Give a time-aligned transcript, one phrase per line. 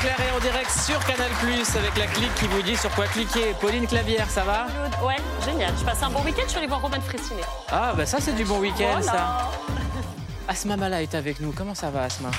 [0.00, 3.06] clair et en direct sur Canal Plus avec la clique qui vous dit sur quoi
[3.06, 3.54] cliquer.
[3.60, 4.66] Pauline Clavière, ça va
[5.04, 5.72] Ouais, génial.
[5.78, 7.42] Je passe un bon week-end, je suis allée voir Roman Fressinet.
[7.70, 9.02] Ah bah ça c'est du bon week-end Voilà.
[9.02, 9.50] ça.
[10.48, 12.30] Asma Mala est avec nous, comment ça va Asma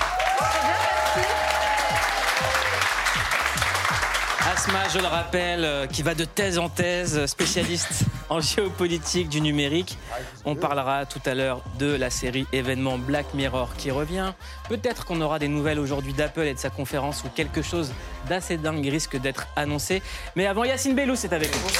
[4.52, 9.40] Asma, je le rappelle, euh, qui va de thèse en thèse, spécialiste en géopolitique du
[9.40, 9.96] numérique.
[10.44, 14.32] On parlera tout à l'heure de la série événement Black Mirror qui revient.
[14.68, 17.92] Peut-être qu'on aura des nouvelles aujourd'hui d'Apple et de sa conférence où quelque chose
[18.28, 20.02] d'assez dingue risque d'être annoncé.
[20.36, 21.70] Mais avant, Yacine Bellou, c'est avec nous.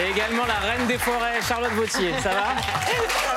[0.00, 2.12] Et également la reine des forêts, Charlotte Vautier.
[2.22, 3.31] Ça va?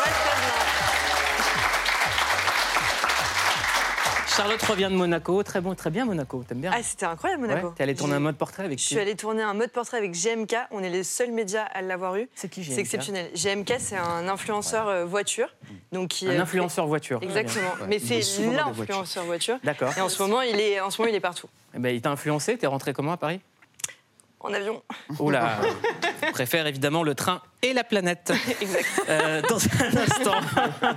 [4.35, 5.43] Charlotte revient de Monaco.
[5.43, 6.43] Très bon, très bien Monaco.
[6.45, 7.73] T'aimes bien Ah, c'était incroyable, Ouais, Monaco.
[7.75, 9.97] T'es allé tourner un mode portrait avec Je qui suis allée tourner un mode portrait
[9.97, 10.55] avec GMK.
[10.71, 12.27] On est les seuls médias à l'avoir eu.
[12.35, 13.31] C'est qui C'est GMK exceptionnel.
[13.33, 15.47] GMK, c'est un influenceur euh, voiture.
[15.93, 17.19] Donc qui, Un influenceur voiture.
[17.23, 17.69] Exactement.
[17.69, 17.87] Très bien.
[17.87, 19.57] Mais c'est l'influenceur voiture.
[19.63, 19.93] D'accord.
[19.97, 21.47] Et en ce moment, il est, en ce moment, il est partout.
[21.73, 22.57] Eh ben, il t'a influencé.
[22.57, 23.39] T'es rentré comment à Paris?
[24.41, 24.83] En avion.
[25.19, 25.59] Oula
[26.27, 28.31] Je préfère évidemment le train et la planète.
[29.07, 30.33] Euh, dans un instant,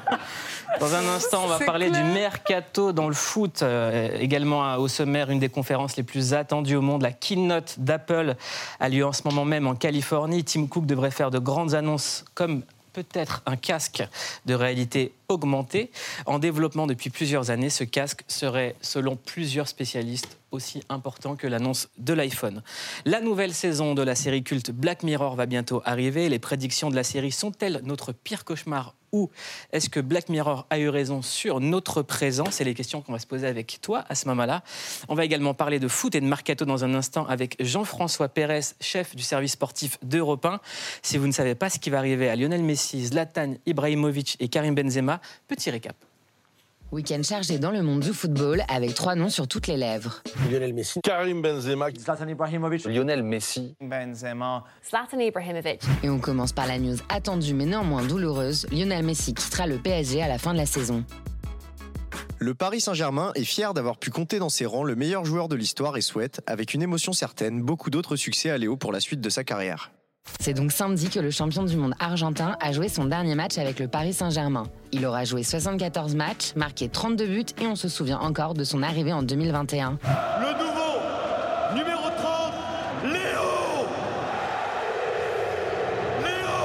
[0.81, 2.03] dans un instant, on va parler clair.
[2.03, 3.63] du mercato dans le foot.
[3.63, 8.35] Euh, également au sommaire, une des conférences les plus attendues au monde, la keynote d'Apple,
[8.81, 10.43] a lieu en ce moment même en Californie.
[10.43, 12.63] Tim Cook devrait faire de grandes annonces comme
[12.95, 14.03] peut-être un casque
[14.47, 15.91] de réalité augmentée.
[16.25, 21.89] En développement depuis plusieurs années, ce casque serait, selon plusieurs spécialistes, aussi important que l'annonce
[21.99, 22.63] de l'iPhone.
[23.05, 26.29] La nouvelle saison de la série culte Black Mirror va bientôt arriver.
[26.29, 29.31] Les prédictions de la série sont-elles notre pire cauchemar ou
[29.73, 32.45] est-ce que Black Mirror a eu raison sur notre présent?
[32.51, 34.63] C'est les questions qu'on va se poser avec toi à ce moment-là.
[35.09, 38.61] On va également parler de foot et de mercato dans un instant avec Jean-François Pérez,
[38.81, 40.61] chef du service sportif d'Europe 1.
[41.03, 44.49] Si vous ne savez pas ce qui va arriver à Lionel Messi, Zlatan Ibrahimovic et
[44.49, 46.08] Karim Benzema, petit récap.
[46.91, 50.23] Week-end chargé dans le monde du football avec trois noms sur toutes les lèvres.
[50.51, 54.65] Lionel Messi, Karim Benzema, Zlatan Ibrahimovic, Lionel Messi, Benzema.
[54.89, 55.83] Zlatan Ibrahimovic.
[56.03, 58.67] Et on commence par la news attendue mais néanmoins douloureuse.
[58.73, 61.05] Lionel Messi quittera le PSG à la fin de la saison.
[62.39, 65.57] Le Paris Saint-Germain est fier d'avoir pu compter dans ses rangs le meilleur joueur de
[65.57, 69.21] l'histoire et souhaite, avec une émotion certaine, beaucoup d'autres succès à Léo pour la suite
[69.21, 69.91] de sa carrière.
[70.41, 73.79] C'est donc samedi que le champion du monde argentin a joué son dernier match avec
[73.79, 74.65] le Paris Saint-Germain.
[74.93, 78.83] Il aura joué 74 matchs, marqué 32 buts et on se souvient encore de son
[78.83, 79.99] arrivée en 2021.
[80.41, 80.79] Le nouveau
[81.75, 82.53] numéro 30,
[83.05, 83.19] Léo
[86.23, 86.57] Léo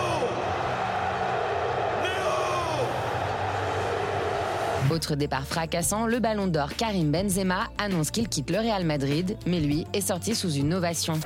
[4.90, 9.35] Léo Autre départ fracassant, le ballon d'or Karim Benzema annonce qu'il quitte le Real Madrid,
[9.47, 11.19] mais lui est sorti sous une ovation.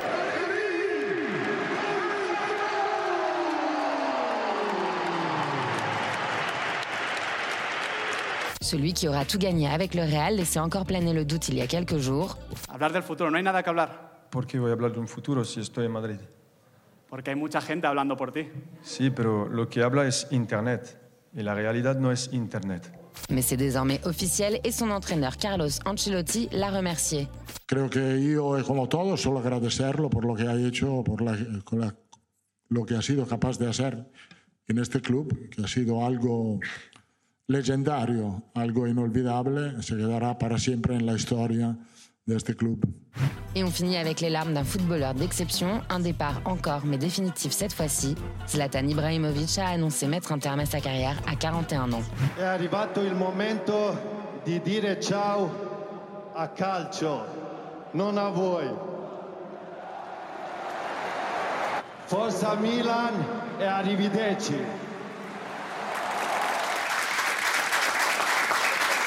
[8.68, 11.62] Celui qui aura tout gagné avec le Real laissait encore planer le doute il y
[11.62, 12.38] a quelques jours.
[12.68, 15.08] Hablar del futuro, no hay nada que hablar, ¿Por qué voy a hablar de un
[15.08, 16.18] futuro si estoy en Madrid?
[17.10, 18.50] porque hay mucha gente hablando por ti.
[18.84, 20.98] Sí, pero lo que habla es Internet.
[21.34, 22.92] Y la realidad no es Internet.
[23.30, 27.30] Mais c'est désormais officiel et son entraîneur Carlos Ancelotti l'a remercié.
[27.68, 31.80] Creo que yo, como todos, solo agradecerlo por lo que ha hecho, por la- con
[31.80, 31.96] la-
[32.68, 34.06] lo que ha sido capaz de hacer
[34.68, 36.60] en este club, que ha sido algo
[37.48, 41.78] legendario, algo inolvidable, se quedará para siempre en la historia
[42.26, 42.86] de este club.
[43.56, 47.74] Et on finit avec les larmes d'un footballeur d'exception, un départ encore mais définitif cette
[47.74, 48.16] fois-ci.
[48.48, 52.04] Zlatan Ibrahimovic a annoncé mettre un terme à sa carrière à 41 ans.
[52.38, 53.98] È arrivato il momento
[54.44, 55.50] di dire ciao
[56.36, 57.26] a calcio,
[57.94, 58.70] non a voi.
[62.06, 63.14] Forza Milan
[63.58, 64.77] e arrivederci.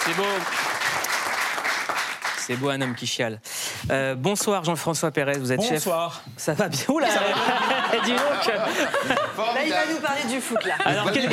[0.05, 0.23] C'est beau.
[2.39, 3.41] C'est beau un homme qui chiale.
[3.91, 5.73] Euh, bonsoir Jean-François Pérez, vous êtes chef.
[5.85, 6.23] Bonsoir.
[6.37, 7.07] Ça va bien Oula
[8.05, 10.75] Dis donc Là, il va nous parler du foot, là.
[10.85, 11.29] Alors, quel-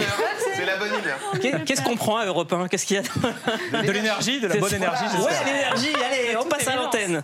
[0.56, 1.18] C'est la bonne humeur.
[1.42, 4.54] qu'est- qu'est-ce qu'on prend à Europe 1 Qu'est-ce qu'il y a De l'énergie, de la
[4.56, 4.76] C'est bonne ça.
[4.76, 7.24] énergie, Ouais, l'énergie, allez, on passe à l'antenne.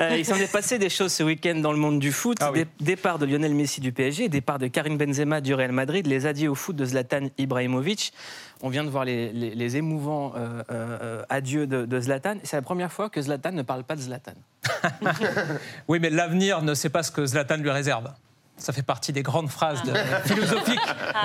[0.00, 2.38] Euh, il s'en est passé des choses ce week-end dans le monde du foot.
[2.40, 2.60] Ah oui.
[2.60, 6.24] Dé- Départ de Lionel Messi du PSG, départ de Karim Benzema du Real Madrid, les
[6.26, 8.12] adieux au foot de Zlatan Ibrahimovic.
[8.62, 12.36] On vient de voir les, les- les émouvants euh, euh, adieux de, de Zlatan.
[12.44, 14.32] C'est la première fois que Zlatan ne parle pas de Zlatan.
[15.88, 18.10] Oui, mais l'avenir ne sait pas ce que Zlatan lui réserve.
[18.56, 19.92] Ça fait partie des grandes phrases de-
[20.28, 20.78] philosophiques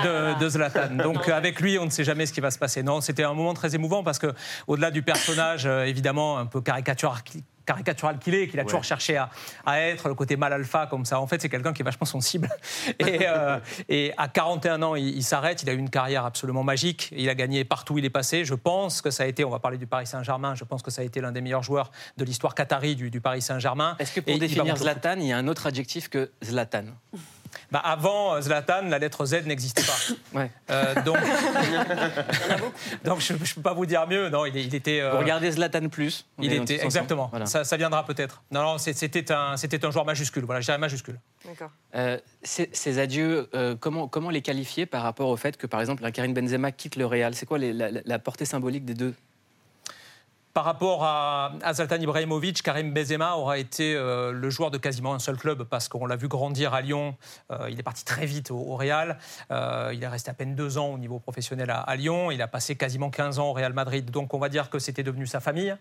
[0.04, 0.96] de, de Zlatan.
[1.02, 2.82] Donc euh, avec lui, on ne sait jamais ce qui va se passer.
[2.82, 4.34] Non, c'était un moment très émouvant parce que,
[4.66, 7.18] au-delà du personnage, euh, évidemment un peu caricatural,
[7.70, 9.30] caricatural qu'il est, qu'il a toujours cherché à,
[9.64, 11.20] à, être, le côté mal alpha comme ça.
[11.20, 12.48] En fait, c'est quelqu'un qui est vachement sensible.
[12.98, 13.58] Et, euh,
[13.88, 15.62] et à 41 ans, il, s'arrête.
[15.62, 17.08] Il a eu une carrière absolument magique.
[17.16, 18.44] Il a gagné partout où il est passé.
[18.44, 20.90] Je pense que ça a été, on va parler du Paris Saint-Germain, je pense que
[20.90, 23.96] ça a été l'un des meilleurs joueurs de l'histoire qatari du, du Paris Saint-Germain.
[23.98, 26.84] Est-ce que pour définir Zlatan, il y a un autre adjectif que Zlatan?
[27.70, 29.90] Bah avant euh, Zlatan, la lettre Z n'existait pas.
[30.32, 30.50] Ouais.
[30.70, 31.16] Euh, donc,
[33.04, 34.28] donc je ne peux pas vous dire mieux.
[34.28, 35.00] Non, il, était.
[35.00, 36.26] Euh, regardez Zlatan plus.
[36.38, 37.30] Il était exactement.
[37.46, 38.42] Ça, ça, viendra peut-être.
[38.50, 40.44] Non, non, c'était un, c'était un joueur majuscule.
[40.44, 41.18] Voilà, dirais majuscule.
[41.44, 41.70] D'accord.
[42.42, 43.50] ces, adieux,
[43.80, 46.96] comment, comment les qualifier par rapport au fait que, par exemple, un Karim Benzema quitte
[46.96, 47.34] le Real?
[47.34, 49.14] C'est quoi la portée symbolique des deux?
[50.52, 55.20] Par rapport à, Zlatan Ibrahimovic, Karim Benzema aura été euh, le joueur de quasiment un
[55.20, 57.16] seul club parce qu'on l'a vu grandir à Lyon.
[57.52, 59.18] Euh, il est parti très vite au, Real.
[59.52, 62.32] Euh, il est resté à peine deux ans au niveau professionnel à, Lyon.
[62.32, 64.10] Il a passé quasiment 15 ans au Real Madrid.
[64.10, 65.76] Donc on va dire que c'était devenu sa famille,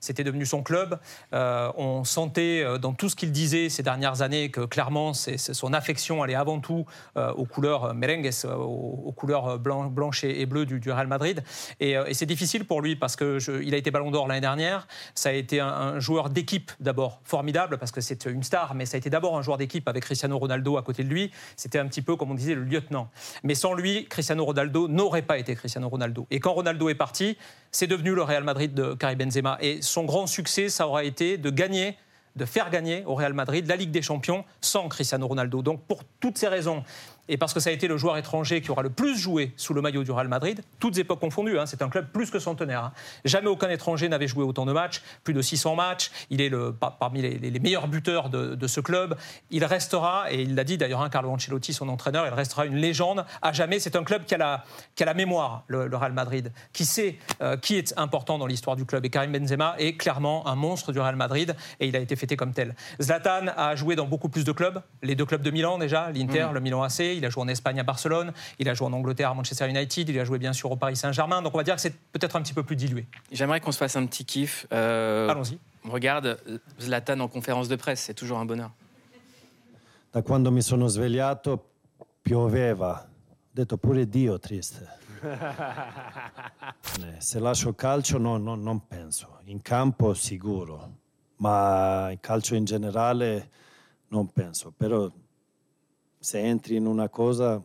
[0.00, 0.98] c'était devenu son club.
[1.32, 6.34] on sentait dans tout ce qu'il disait ces dernières années que clairement son affection allait
[6.34, 6.84] avant tout
[7.16, 11.42] aux couleurs merengues, aux, couleurs blanc, blanches et, bleues du, Real Madrid.
[11.80, 14.86] Et, c'est difficile pour lui parce qu'il a été ballon d'Or l'année dernière.
[15.14, 18.96] Ça a été un, joueur d'équipe d'abord formidable parce que c'est une star, mais ça
[18.96, 21.30] a été d'abord un joueur d'équipe avec Cristiano Ronaldo à côté de lui.
[21.56, 23.10] C'était un petit peu, comme on disait, le lieutenant.
[23.42, 26.26] Mais sans lui, Cristiano Ronaldo n'aurait pas été Cristiano Ronaldo.
[26.30, 27.36] Et quand Ronaldo est parti,
[27.70, 29.58] c'est devenu le Real Madrid de Karim Benzema.
[29.60, 31.96] Et son grand succès, ça aura été de gagner
[32.36, 35.62] de faire gagner au Real Madrid la Ligue des Champions sans Cristiano Ronaldo.
[35.62, 36.82] Donc pour toutes ces raisons,
[37.28, 39.74] et parce que ça a été le joueur étranger qui aura le plus joué sous
[39.74, 41.58] le maillot du Real Madrid, toutes époques confondues.
[41.58, 42.84] Hein, c'est un club plus que centenaire.
[42.84, 42.92] Hein.
[43.24, 46.10] Jamais aucun étranger n'avait joué autant de matchs, plus de 600 matchs.
[46.30, 49.16] Il est le, parmi les, meilleurs buteurs de, ce club.
[49.50, 52.76] Il restera, et il l'a dit d'ailleurs, hein, Carlo Ancelotti, son entraîneur, il restera une
[52.76, 53.78] légende à jamais.
[53.78, 54.64] C'est un club qui a la,
[54.96, 58.74] qui a la mémoire, le, Real Madrid, qui sait euh, qui est important dans l'histoire
[58.74, 59.04] du club.
[59.04, 62.36] Et Karim Benzema est clairement un monstre du Real Madrid, et il a été fêté
[62.36, 62.74] comme tel.
[63.00, 66.48] Zlatan a joué dans beaucoup plus de clubs, les deux clubs de Milan déjà, l'Inter,
[66.50, 66.54] mmh.
[66.54, 67.11] le Milan AC.
[67.16, 70.08] Il a joué en Espagne à Barcelone, il a joué en Angleterre à Manchester United,
[70.08, 71.42] il a joué bien sûr au Paris Saint-Germain.
[71.42, 73.06] Donc on va dire que c'est peut-être un petit peu plus dilué.
[73.30, 74.66] J'aimerais qu'on se fasse un petit kiff.
[74.72, 75.58] Euh, Allons-y.
[75.84, 76.38] Regarde
[76.80, 78.70] Zlatan en conférence de presse, c'est toujours un bonheur.
[80.12, 81.70] Da quando mi sono svegliato
[82.20, 83.08] pioveva.
[83.08, 85.00] Ho detto pure Dio triste.
[87.00, 89.38] Eh, se lascio calcio no, no, non penso.
[89.44, 90.98] In campo sicuro,
[91.36, 93.50] ma in calcio in generale
[94.08, 94.72] non penso.
[94.76, 95.10] Però
[96.22, 97.60] se entri in una cosa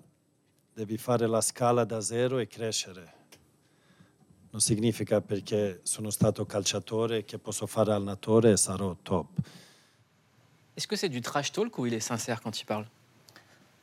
[0.73, 3.13] devi fare la scala da zero e crescere.
[4.49, 9.27] Non significa perché sono stato calciatore che posso fare allenatore e sarò top.
[10.75, 12.87] Est-ce que c'est du trash talk ou il est sincère quand il parle?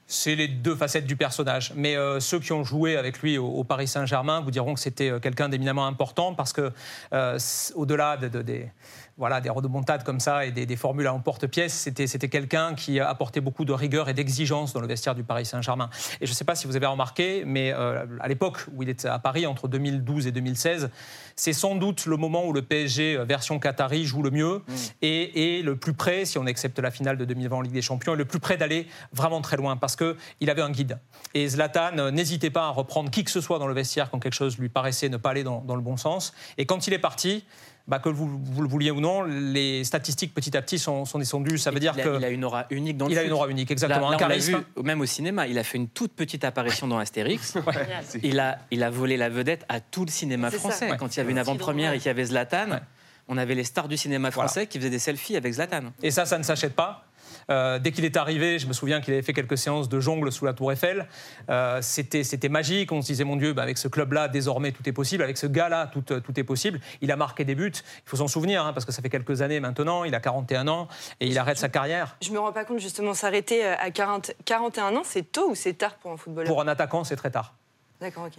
[0.06, 1.72] C'est les deux facettes du personnage.
[1.76, 5.10] Mais euh, ceux qui ont joué avec lui au, Paris Saint-Germain vous diront que c'était
[5.10, 6.72] euh, quelqu'un d'éminemment important parce que,
[7.12, 7.38] euh,
[7.74, 8.70] au-delà de, des
[9.16, 11.72] voilà, des redemontades comme ça et des, formules à emporte-pièce.
[11.72, 15.46] C'était, c'était quelqu'un qui apportait beaucoup de rigueur et d'exigence dans le vestiaire du Paris
[15.46, 15.88] Saint-Germain.
[16.20, 18.88] Et je ne sais pas si vous avez remarqué, mais euh, à l'époque où il
[18.88, 20.90] était à Paris, entre 2012 et 2016,
[21.36, 24.74] c'est sans doute le moment où le PSG euh, version Qatari joue le mieux mm.
[25.02, 28.14] et, le plus près, si on accepte la finale de 2020 en Ligue des Champions,
[28.14, 30.98] est le plus près d'aller vraiment très loin parce qu'il avait un guide.
[31.34, 34.18] Et Zlatan euh, n'hésitait pas à reprendre qui que ce soit dans le vestiaire quand
[34.18, 36.34] quelque chose lui paraissait ne pas aller dans, dans le bon sens.
[36.58, 37.44] Et quand il est parti,
[37.86, 41.58] bah, que vous, le vouliez ou non, les statistiques petit à petit sont, descendues.
[41.58, 43.70] Ça veut dire qu'il a une aura unique dans le Il a une aura unique,
[43.70, 44.10] exactement.
[44.10, 44.64] un charisme.
[44.76, 47.58] Vu, même au cinéma, il a fait une toute petite apparition dans Astérix.
[48.22, 50.96] il, a, il a volé la vedette à tout le cinéma français.
[50.98, 52.80] Quand il y avait une avant-première et qu'il y avait Zlatan,
[53.28, 55.92] on avait les stars du cinéma français qui faisaient des selfies avec Zlatan.
[56.02, 57.04] Et ça, ça ne s'achète pas.
[57.50, 60.32] Euh, dès qu'il est arrivé, je me souviens qu'il avait fait quelques séances de jongle
[60.32, 61.06] sous la Tour Eiffel.
[61.48, 62.92] Euh, c'était magique.
[62.92, 65.22] On se disait, mon Dieu, bah, avec ce club-là, désormais, tout est possible.
[65.22, 66.80] Avec ce gars-là, tout, tout, est possible.
[67.00, 67.72] Il a marqué des buts.
[67.74, 70.04] Il faut s'en souvenir, hein, parce que ça fait quelques années maintenant.
[70.04, 70.88] Il a 41 ans
[71.20, 72.16] et il arrête sa carrière.
[72.22, 75.74] Je me rends pas compte, justement, s'arrêter à 40, 41 ans, c'est tôt ou c'est
[75.74, 76.48] tard pour un footballeur?
[76.48, 77.54] Pour un attaquant, c'est très tard.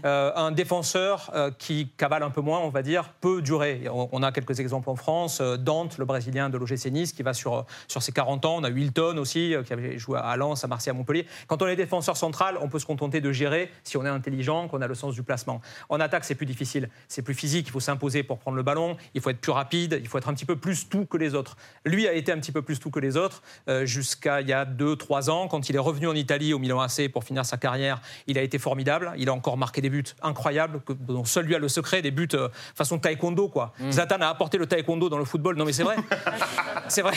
[0.06, 3.84] Euh, un défenseur euh, qui cavale un peu moins, on va dire, peut durer.
[3.92, 5.40] On, a quelques exemples en France.
[5.42, 8.56] Euh, Dante, le Brésilien de l'OGC Nice, qui va sur, sur ses 40 ans.
[8.58, 11.26] On a Wilton aussi, qui avait joué à Lens, à Marseille, à Montpellier.
[11.48, 14.68] Quand on est défenseur central, on peut se contenter de gérer si on est intelligent,
[14.68, 15.62] qu'on a le sens du placement.
[15.90, 16.90] En attaque, c'est plus difficile.
[17.08, 20.00] C'est plus physique, il faut s'imposer pour prendre le ballon, il faut être plus rapide,
[20.02, 21.58] il faut être un petit peu plus tout que les autres.
[21.86, 23.42] Lui a été un petit peu plus tout que les autres
[23.84, 25.48] jusqu'à il y a 2-3 ans.
[25.48, 28.42] Quand il est revenu en Italie, au Milan AC, pour finir sa carrière, il a
[28.42, 29.14] été formidable.
[29.18, 32.02] Il a encore encore marqué des buts incroyables, que, dont seul lui a le secret,
[32.02, 33.74] des buts euh, façon taekwondo, quoi.
[33.80, 33.92] Mm.
[33.92, 35.56] Zlatan a apporté le taekwondo dans le football.
[35.56, 35.96] Non, mais c'est vrai.
[36.88, 37.14] c'est vrai.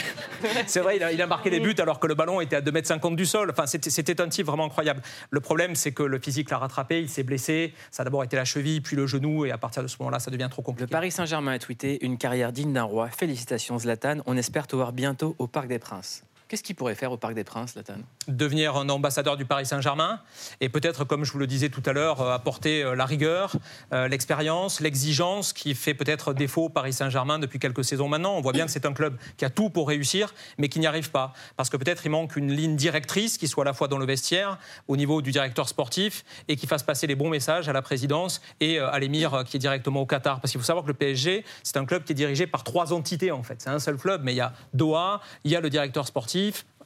[0.66, 2.60] C'est vrai, il a, il a marqué des buts alors que le ballon était à
[2.60, 3.50] 2,50 m du sol.
[3.50, 5.02] Enfin, c'était- c'était un type vraiment incroyable.
[5.30, 7.74] Le problème, c'est que le physique l'a rattrapé, il s'est blessé.
[7.90, 10.18] Ça a d'abord été la cheville, puis le genou, et à partir de ce moment-là,
[10.20, 10.84] ça devient trop compliqué.
[10.88, 13.08] Le Paris Saint-Germain a tweeté une carrière digne d'un roi.
[13.08, 14.18] Félicitations Zlatan.
[14.26, 16.22] On espère te voir bientôt au Parc des Princes.
[16.48, 20.20] Qu'est-ce qu'il pourrait faire au Parc des Princes, Zlatan devenir un ambassadeur du Paris Saint-Germain
[20.60, 23.52] et peut-être, comme je vous le disais tout à l'heure, euh, apporter euh, la rigueur,
[23.92, 28.36] euh, l'expérience, l'exigence qui fait peut-être défaut au Paris Saint-Germain depuis quelques saisons maintenant.
[28.36, 30.86] On voit bien que c'est un club qui a tout pour réussir, mais qui n'y
[30.86, 31.32] arrive pas.
[31.56, 34.06] Parce que peut-être il manque une ligne directrice qui soit à la fois dans le
[34.06, 37.82] vestiaire, au niveau du directeur sportif, et qui fasse passer les bons messages à la
[37.82, 40.40] présidence et à l'émir qui est directement au Qatar.
[40.40, 42.92] Parce qu'il faut savoir que le PSG, c'est un club qui est dirigé par trois
[42.92, 43.60] entités en fait.
[43.60, 46.37] C'est un seul club, mais il y a Doha, il y a le directeur sportif,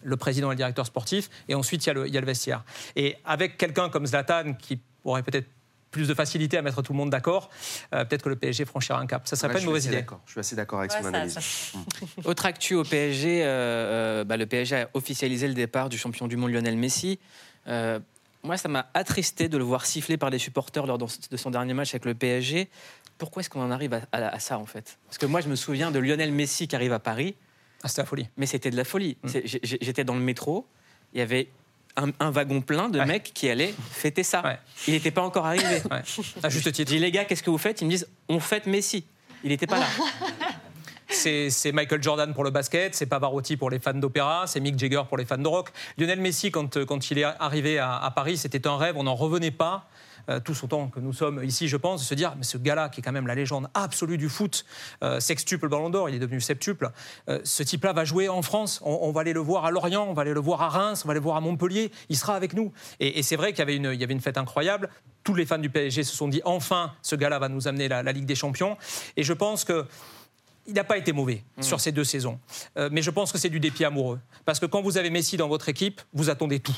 [0.05, 2.21] le président et le directeur sportif, et ensuite il y a le, il y a
[2.21, 2.65] le vestiaire.
[2.97, 5.47] Et avec quelqu'un comme Zlatan qui aurait peut-être
[5.93, 7.51] plus de facilité à mettre tout le monde d'accord,
[7.95, 9.29] euh, peut-être que le PSG franchira un cap.
[9.29, 9.97] Ça serait Ouais, pas je une mauvaise idée.
[9.97, 10.21] d'accord.
[10.25, 11.35] Je suis assez d'accord avec Ouais, son ça- analyse.
[11.39, 11.79] ça-
[12.25, 16.27] Autre actu au PSG, euh, euh, bah, le PSG a officialisé le départ du champion
[16.29, 17.19] du monde Lionel Messi.
[17.69, 18.01] Euh,
[18.43, 21.75] moi, ça m'a attristé de le voir siffler par les supporters lors de son dernier
[21.75, 22.71] match avec le PSG.
[23.19, 24.99] Pourquoi est-ce qu'on en arrive à, à- à ça, en fait?
[25.07, 27.37] Parce que moi, je me souviens de Lionel Messi qui arrive à Paris.
[27.83, 28.29] Ah, c'était la folie.
[28.37, 29.17] Mais c'était de la folie.
[29.23, 29.29] Mm.
[29.63, 30.67] J'étais dans le métro,
[31.13, 31.49] il y avait
[31.97, 34.59] un, un wagon plein de mecs qui allaient fêter ça.
[34.87, 35.83] Il n'était pas encore arrivé.
[36.43, 36.91] À juste titre.
[36.91, 37.81] Je dis, les gars, qu'est-ce que vous faites?
[37.81, 39.05] Ils me disent, on fête Messi.
[39.45, 39.87] Il n'était pas là.
[41.09, 45.03] C'est Michael Jordan pour le basket, c'est Pavarotti pour les fans d'opéra, c'est Mick Jagger
[45.07, 45.71] pour les fans de rock.
[45.99, 49.15] Lionel Messi, quand, quand il est arrivé à, à Paris, c'était un rêve, on n'en
[49.15, 49.91] revenait pas.
[50.29, 52.89] Euh, tous autant que nous sommes ici, je pense, de se dire, mais ce gars-là,
[52.89, 54.65] qui est quand même la légende absolue du foot,
[55.03, 56.91] euh, sextuple Ballon d'Or, il est devenu septuple,
[57.29, 60.07] euh, ce type-là va jouer en France, on, on va aller le voir à Lorient,
[60.09, 62.17] on va aller le voir à Reims, on va aller le voir à Montpellier, il
[62.17, 62.73] sera avec nous.
[63.01, 64.89] Et, et c'est vrai qu'il y avait, une, il y avait une fête incroyable,
[65.25, 68.03] tous les fans du PSG se sont dit, enfin, ce gars-là va nous amener la,
[68.03, 68.77] la Ligue des Champions.
[69.17, 69.87] Et je pense que
[70.67, 72.39] il n'a pas été mauvais sur ces deux saisons.
[72.77, 74.21] Euh, mais je pense que c'est du dépit amoureux.
[74.45, 76.77] Parce que quand vous avez Messi dans votre équipe, vous attendez tout.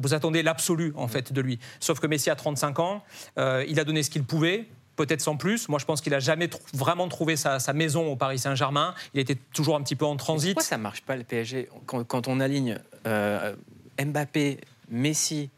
[0.00, 1.58] Vous attendez l'absolu, en fait, de lui.
[1.80, 3.02] Sauf que Messi a 35 ans,
[3.38, 4.66] euh, il a donné ce qu'il pouvait.
[4.94, 5.70] Peut-être sans plus.
[5.70, 8.94] Moi, je pense qu'il n'a jamais vraiment trouvé sa, sa maison au Paris Saint-Germain.
[9.14, 10.52] Il était toujours un petit peu en transit.
[10.52, 13.54] Pourquoi ça marche pas le PSG quand, quand on aligne euh,
[13.98, 14.58] Mbappé,
[14.90, 15.48] Messi,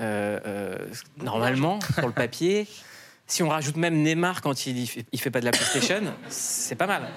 [0.00, 0.76] euh, euh,
[1.18, 2.66] normalement sur le papier,
[3.26, 6.86] si on rajoute même Neymar quand il, il fait pas de la PlayStation, c'est pas
[6.86, 7.08] mal.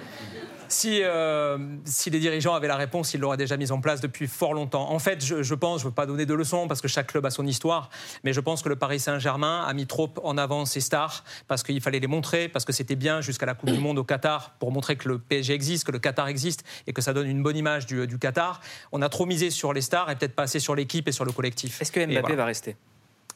[0.68, 4.28] Si, euh, si les dirigeants avaient la réponse, ils l'auraient déjà mise en place depuis
[4.28, 4.92] fort longtemps.
[4.92, 7.08] En fait, je, je pense, je ne veux pas donner de leçons parce que chaque
[7.08, 7.90] club a son histoire,
[8.24, 11.64] mais je pense que le Paris Saint-Germain a mis trop en avant ses stars parce
[11.64, 14.52] qu'il fallait les montrer, parce que c'était bien jusqu'à la Coupe du Monde au Qatar
[14.60, 17.44] pour montrer que le PSG existe, que le Qatar existe et que ça donne une
[17.44, 18.62] bonne image du, du Qatar.
[18.92, 21.26] On a trop misé sur les stars et peut-être pas assez sur l'équipe et sur
[21.26, 21.82] le collectif.
[21.82, 22.76] Est-ce que Mbappé va rester?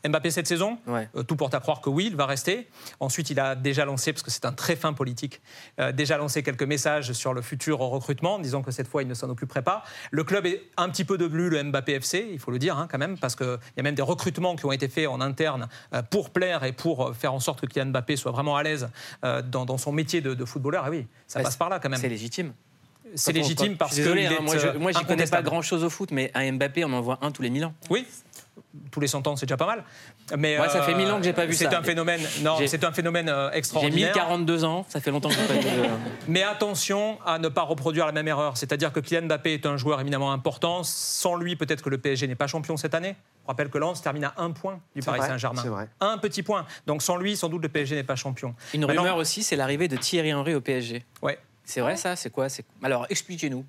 [0.07, 1.09] Mbappé cette saison Ouais.
[1.15, 2.67] Euh, Tout porte à croire que oui, il va rester.
[2.99, 5.41] Ensuite, il a déjà lancé, parce que c'est un très fin politique,
[5.79, 9.07] euh, déjà lancé quelques messages sur le futur recrutement, en disant que cette fois, il
[9.07, 9.83] ne s'en occuperait pas.
[10.11, 12.87] Le club est un petit peu devenu le Mbappé FC, il faut le dire hein,
[12.89, 15.67] quand même, parce qu'il y a même des recrutements qui ont été faits en interne
[15.93, 18.89] euh, pour plaire et pour faire en sorte que Kylian Mbappé soit vraiment à l'aise
[19.23, 20.87] dans, dans son métier de, de footballeur.
[20.87, 21.99] Et oui, ça Bah, passe par là quand même.
[21.99, 22.53] C'est légitime.
[23.15, 24.33] C'est légitime parce désolé, que.
[24.33, 26.93] hein, moi, je, moi, j'y connais pas grand grand-chose au foot, mais un Mbappé, on
[26.93, 27.73] en voit un tous les mille ans.
[27.89, 28.05] Oui,
[28.91, 29.83] tous les 100 ans, c'est déjà pas mal.
[30.37, 31.79] Mais Moi, ça fait euh, 1000 ans que j'ai pas vu c'est ça.
[31.79, 32.21] un phénomène.
[32.41, 34.13] Non, c'est un phénomène euh, J'ai extraordinaire.
[34.13, 35.59] 1042 ans, ça fait longtemps que j'ai pas vu.
[36.27, 38.57] Mais attention à ne pas reproduire la même erreur.
[38.57, 40.83] C'est-à-dire que Kylian Mbappé est un joueur éminemment important.
[40.83, 43.15] Sans lui, peut-être que le PSG n'est pas champion cette année.
[43.43, 45.61] Je rappelle que Lens termine à un point du C'est Paris Saint-Germain.
[45.61, 45.89] c'est vrai.
[46.01, 46.65] Un petit point.
[46.85, 48.53] Donc sans lui, sans doute le PSG n'est pas champion.
[48.73, 51.03] Une Maintenant- rumeur aussi, c'est l'arrivée de Thierry Henry au PSG.
[51.23, 51.39] Ouais.
[51.69, 53.63] C'est vrai ça C'est quoi C'est- Alors expliquez-nous.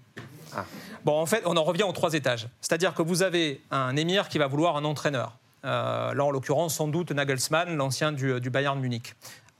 [1.04, 2.49] Bon, en fait, on en revient aux trois étages.
[2.62, 5.38] C'est-à-dire que vous avez un émir qui va vouloir un entraîneur.
[5.66, 9.14] Euh, là, en l'occurrence, sans doute Nagelsmann, l'ancien du, du Bayern Munich.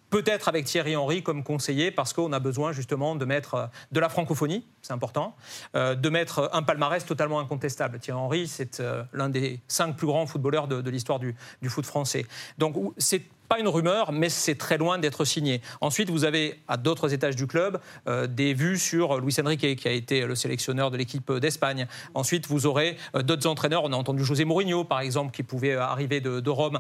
[0.09, 4.01] Peut-être avec Thierry Henry comme conseiller, parce qu'on a besoin justement de mettre euh, de
[4.01, 5.37] la francophonie, c'est important,
[5.77, 7.99] euh, de mettre un palmarès totalement incontestable.
[8.01, 11.69] Thierry Henry, c'est euh, l'un des cinq plus grands footballeurs de, de l'histoire du, du
[11.69, 12.27] foot français.
[12.59, 15.61] Donc, c'est pas une rumeur, mais c'est très loin d'être signé.
[15.81, 19.89] Ensuite, vous avez à d'autres étages du club euh, des vues sur Luis Enrique, qui
[19.89, 21.89] a été le sélectionneur de l'équipe d'Espagne.
[22.15, 23.83] Ensuite, vous aurez euh, d'autres entraîneurs.
[23.83, 26.79] On a entendu José Mourinho, par exemple, qui pouvait euh, arriver de, de Rome.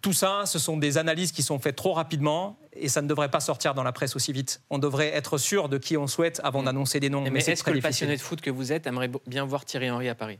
[0.00, 3.30] Tout ça, ce sont des analyses qui sont faites trop rapidement et ça ne devrait
[3.30, 4.62] pas sortir dans la presse aussi vite.
[4.70, 7.28] On devrait être sûr de qui on souhaite avant d'annoncer des noms.
[7.28, 9.90] Mais, c'est est-ce que le passionné de foot que vous êtes aimerait bien voir Thierry
[9.90, 10.38] Henry à Paris?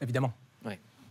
[0.00, 0.32] Évidemment.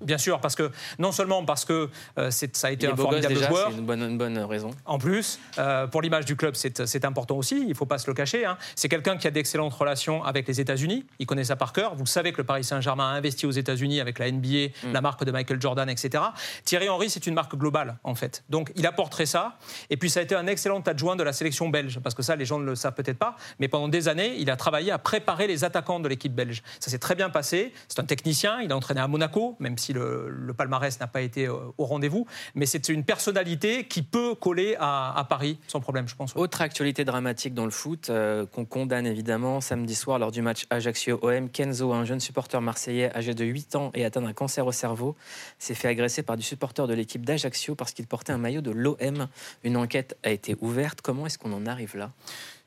[0.01, 3.47] Bien sûr, parce que non seulement parce que euh, ça a été un formidable déjà,
[3.47, 4.71] joueur, c'est une bonne, une bonne raison.
[4.85, 7.97] en plus, euh, pour l'image du club, c'est c'est important aussi, il ne faut pas
[7.97, 8.45] se le cacher.
[8.45, 8.57] hein.
[8.75, 11.95] C'est quelqu'un qui a d'excellentes relations avec les États-Unis, il connaît ça par cœur.
[11.95, 14.45] Vous le savez que le Paris Saint-Germain a investi aux États-Unis avec la NBA,
[14.83, 14.93] Mm.
[14.93, 16.23] la marque de Michael Jordan, etc.
[16.63, 18.43] Thierry Henry, c'est une marque globale, en fait.
[18.49, 19.57] Donc, il apporterait ça.
[19.89, 22.35] Et puis, ça a été un excellent adjoint de la sélection belge, parce que ça,
[22.35, 24.97] les gens ne le savent peut-être pas, mais pendant des années, il a travaillé à
[24.97, 26.61] préparer les attaquants de l'équipe belge.
[26.79, 27.73] Ça s'est très bien passé.
[27.87, 31.21] C'est un technicien, il a entraîné à Monaco, même si le, le palmarès n'a pas
[31.21, 32.25] été euh, au rendez-vous.
[32.55, 36.35] Mais c'est une personnalité qui peut coller à, à Paris sans problème, je pense.
[36.35, 40.65] Autre actualité dramatique dans le foot, euh, qu'on condamne évidemment, samedi soir lors du match
[40.69, 44.71] Ajaccio-OM, Kenzo, un jeune supporter marseillais âgé de 8 ans et atteint d'un cancer au
[44.71, 45.15] cerveau,
[45.59, 48.71] s'est fait agresser par du supporter de l'équipe d'Ajaccio parce qu'il portait un maillot de
[48.71, 49.27] l'OM.
[49.63, 51.01] Une enquête a été ouverte.
[51.01, 52.11] Comment est-ce qu'on en arrive là?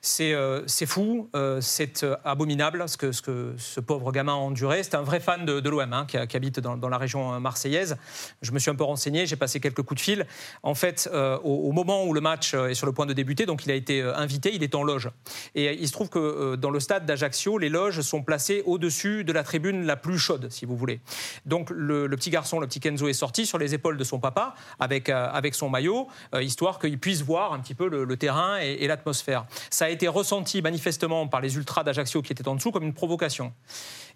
[0.01, 4.85] C'est euh, c'est fou, euh, c'est euh, abominable ce que, ce pauvre gamin a enduré.
[4.85, 7.97] C'est un vrai fan de, l'OM hein, qui, habite dans, la région marseillaise.
[8.41, 10.27] Je me suis un peu renseigné, j'ai passé quelques coups de fil.
[10.63, 11.11] En fait,
[11.43, 14.01] au, moment où le match est sur le point de débuter, donc il a été
[14.03, 15.11] invité, il est en loge.
[15.55, 19.33] Et il se trouve que dans le stade d'Ajaccio, les loges sont placées au-dessus de
[19.33, 21.01] la tribune la plus chaude, si vous voulez.
[21.45, 24.55] Donc le, petit garçon, le petit Kenzo, est sorti sur les épaules de son papa
[24.79, 26.09] avec, avec son maillot,
[26.41, 29.47] histoire qu'il puisse voir un petit peu le, terrain et, l'atmosphère.
[29.89, 33.53] A été ressenti manifestement par les ultras d'Ajaccio qui étaient en dessous comme une provocation.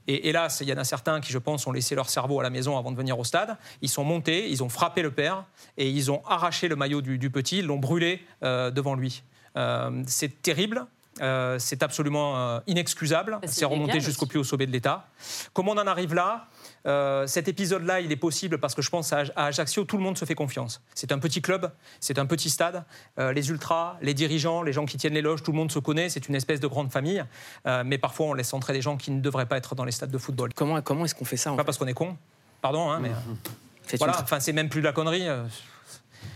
[0.06, 2.42] Et hélas, il y en a certains qui, je pense, ont laissé leur cerveau à
[2.42, 3.56] la maison avant de venir au stade.
[3.80, 5.44] Ils sont montés, ils ont frappé le père
[5.76, 9.22] et ils ont arraché le maillot du, du petit, ils l'ont brûlé euh, devant lui.
[9.56, 10.86] Euh, c'est terrible.
[11.20, 13.38] euh, c'est absolument inexcusable.
[13.42, 15.06] c'est C'est remonté jusqu'au plus haut sommet de l'État.
[15.52, 16.46] Comment on en arrive là
[16.86, 20.02] Euh, Cet épisode-là, il est possible parce que je pense à, à Ajaccio, tout le
[20.02, 20.82] monde se fait confiance.
[20.94, 21.70] C'est un petit club,
[22.00, 22.84] c'est un petit stade.
[23.18, 25.78] Euh, les ultras, les dirigeants, les gens qui tiennent les loges, tout le monde se
[25.78, 26.08] connaît.
[26.08, 27.24] C'est une espèce de grande famille.
[27.66, 29.92] Euh, mais parfois, on laisse entrer des gens qui ne devraient pas être dans les
[29.92, 30.52] stades de football.
[30.54, 32.16] Comment, comment est-ce qu'on fait ça en Pas fait parce qu'on est con.
[32.60, 33.10] Pardon, hein, mais.
[33.98, 35.26] voilà, enfin, c'est même plus de la connerie.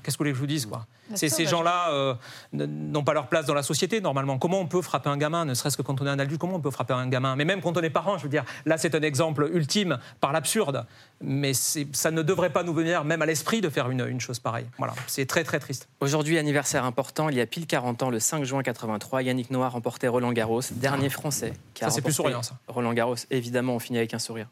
[0.07, 0.87] Qu'est-ce que vous voulez que je vous dise quoi
[1.17, 2.15] Ces, ces gens-là euh,
[2.53, 4.39] n'ont pas leur place dans la société normalement.
[4.39, 6.55] Comment on peut frapper un gamin, ne serait-ce que quand on est un adulte Comment
[6.55, 7.35] on peut frapper un gamin?
[7.35, 10.33] Mais même quand on est parent, je veux dire, là c'est un exemple ultime par
[10.33, 10.87] l'absurde.
[11.21, 14.39] Mais ça ne devrait pas nous venir même à l'esprit de faire une, une chose
[14.39, 14.67] pareille.
[14.79, 15.89] Voilà, c'est très très triste.
[15.99, 19.71] Aujourd'hui, anniversaire important, il y a pile 40 ans, le 5 juin 83, Yannick Noah
[19.71, 21.53] remportait Roland Garros, dernier Français.
[21.75, 22.59] Qui a Ça, c'est plus remporté souriant, ça.
[22.69, 24.47] Roland Garros, évidemment, on finit avec un sourire.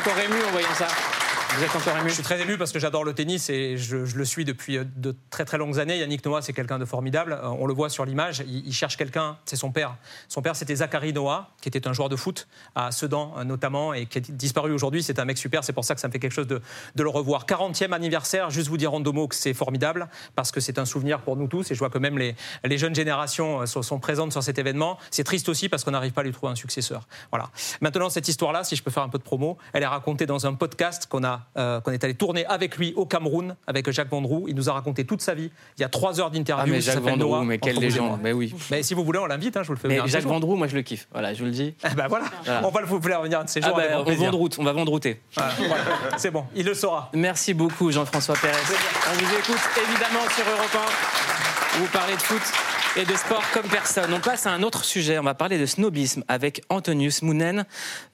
[0.00, 1.09] Encore ému en voyant ça
[1.60, 4.84] Je suis très ému parce que j'adore le tennis et je, le suis depuis euh,
[4.96, 5.98] de très très longues années.
[5.98, 7.32] Yannick Noah, c'est quelqu'un de formidable.
[7.32, 8.42] Euh, On le voit sur l'image.
[8.46, 9.96] Il, cherche quelqu'un, c'est son père.
[10.28, 13.92] Son père, c'était Zachary Noah, qui était un joueur de foot à Sedan euh, notamment
[13.92, 15.02] et qui a disparu aujourd'hui.
[15.02, 15.62] C'est un mec super.
[15.62, 16.62] C'est pour ça que ça me fait quelque chose de,
[16.96, 17.44] le revoir.
[17.44, 20.86] 40e anniversaire, juste vous dire en deux mots que c'est formidable parce que c'est un
[20.86, 22.34] souvenir pour nous tous et je vois que même les,
[22.78, 24.98] jeunes générations sont, sont présentes sur cet événement.
[25.10, 27.06] C'est triste aussi parce qu'on n'arrive pas à lui trouver un successeur.
[27.30, 27.50] Voilà.
[27.82, 30.46] Maintenant, cette histoire-là, si je peux faire un peu de promo, elle est racontée dans
[30.46, 34.10] un podcast qu'on a, euh, qu'on est allé tourner avec lui au Cameroun, avec Jacques
[34.10, 34.46] Vendroux.
[34.48, 35.50] Il nous a raconté toute sa vie.
[35.78, 36.64] Il y a trois heures d'interview.
[36.66, 38.54] Ah, mais Jacques Vendroux, Noah, mais quelle légende, mais oui.
[38.70, 40.24] Mais si vous voulez, on l'invite, hein, je vous le fais Mais venir Jacques.
[40.24, 41.08] Vendroux, moi je le kiffe.
[41.12, 41.74] Voilà, je vous le dis.
[41.84, 42.26] Eh ben voilà.
[42.44, 42.66] Voilà.
[42.66, 43.76] on va le vous faire venir un de ces Ah jours.
[43.76, 44.04] bah, on
[44.64, 45.20] va vendre router.
[45.36, 45.84] Voilà, voilà.
[46.18, 47.10] C'est bon, il le saura.
[47.14, 48.54] Merci beaucoup Jean-François Pérez.
[49.10, 50.76] On vous écoute évidemment sur Europe
[51.74, 51.78] 1.
[51.78, 52.42] Vous parlez de foot
[52.96, 54.12] et de sport comme personne.
[54.12, 55.18] On passe à un autre sujet.
[55.18, 57.64] On va parler de snobisme avec Antonius Mounen.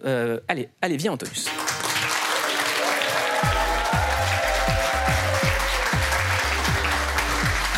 [0.04, 1.48] Euh, allez, allez, viens Antonius.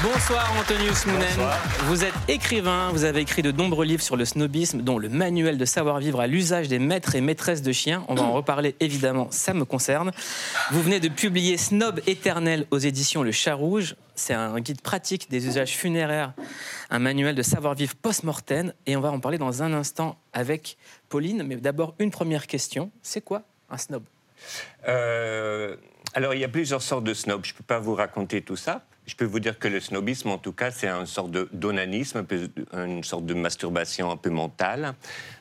[0.00, 1.26] Bonsoir Antonius Mounen.
[1.86, 5.58] Vous êtes écrivain, vous avez écrit de nombreux livres sur le snobisme, dont le manuel
[5.58, 8.04] de savoir-vivre à l'usage des maîtres et maîtresses de chiens.
[8.06, 10.12] On va en reparler évidemment, ça me concerne.
[10.70, 13.96] Vous venez de publier Snob éternel aux éditions Le Chat Rouge.
[14.14, 16.32] C'est un guide pratique des usages funéraires,
[16.90, 18.72] un manuel de savoir-vivre post-mortem.
[18.86, 20.76] Et on va en parler dans un instant avec
[21.08, 21.42] Pauline.
[21.42, 22.92] Mais d'abord, une première question.
[23.02, 24.04] C'est quoi un snob?
[24.86, 25.74] Euh,
[26.14, 27.44] alors, il y a plusieurs sortes de snobs.
[27.44, 28.84] Je ne peux pas vous raconter tout ça.
[29.08, 32.26] Je peux vous dire que le snobisme, en tout cas, c'est une sorte de d'onanisme,
[32.74, 34.92] une sorte de masturbation un peu mentale,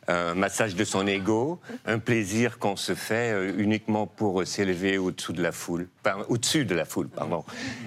[0.07, 4.97] un massage de son ego, un plaisir qu'on se fait euh, uniquement pour euh, s'élever
[4.97, 7.43] au-dessous de la foule, Enfin, au-dessus de la foule, pardon.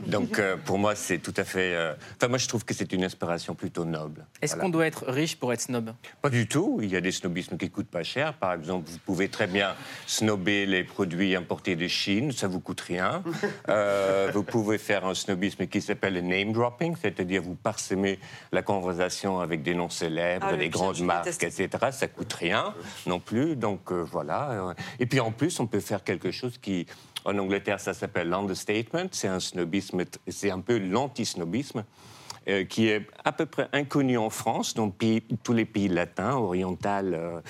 [0.07, 1.75] Donc, euh, pour moi, c'est tout à fait.
[2.17, 4.27] Enfin, moi, je trouve que c'est une inspiration plutôt noble.
[4.43, 4.65] Est-ce Voilà.
[4.65, 5.95] qu'on doit être riche pour être snob?
[6.21, 6.81] Pas du tout.
[6.83, 8.35] Il y a des snobismes qui coûtent pas cher.
[8.35, 9.75] Par exemple, vous pouvez très bien
[10.07, 13.23] snobber les produits importés de Chine, ça vous coûte rien.
[13.71, 18.19] Euh, vous pouvez faire un snobisme qui s'appelle le name dropping, c'est-à-dire vous parsemez
[18.53, 21.69] la conversation avec des noms célèbres, Ah, des grandes marques, etc.
[21.93, 22.75] Ça coûte rien
[23.07, 23.57] non plus.
[23.57, 24.75] Donc euh, voilà.
[24.99, 26.87] Et puis en plus, on peut faire quelque chose qui
[27.25, 29.07] en Angleterre, ça s'appelle l'understatement.
[29.13, 31.85] C'est un snobisme, c'est un peu l'anti-snobisme
[32.49, 34.91] euh, qui est à peu près inconnu en France, dans
[35.43, 36.89] tous les pays latins, orientaux.
[36.89, 37.41] euh,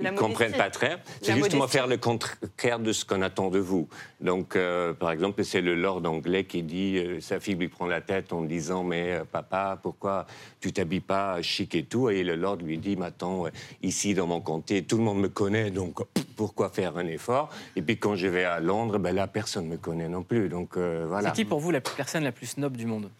[0.00, 0.98] ils ne comprennent pas très.
[1.22, 1.78] C'est justement modestie.
[1.78, 3.88] faire le contraire de ce qu'on attend de vous.
[4.20, 7.86] Donc, euh, par exemple, c'est le lord anglais qui dit, euh, sa fille lui prend
[7.86, 10.26] la tête en disant, mais euh, papa, pourquoi
[10.60, 12.10] tu t'habilles pas chic et tout?
[12.10, 13.44] Et le lord lui dit, mais attends,
[13.82, 16.00] ici dans mon comté, tout le monde me connaît, donc
[16.36, 17.50] pourquoi faire un effort?
[17.74, 20.48] Et puis quand je vais à Londres, ben là, personne ne me connaît non plus.
[20.48, 21.30] Donc euh, voilà.
[21.30, 23.10] C'est qui pour vous la personne la plus snob du monde?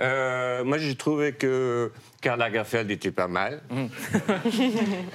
[0.00, 3.60] Euh, moi, j'ai trouvé que Karl Lagerfeld était pas mal.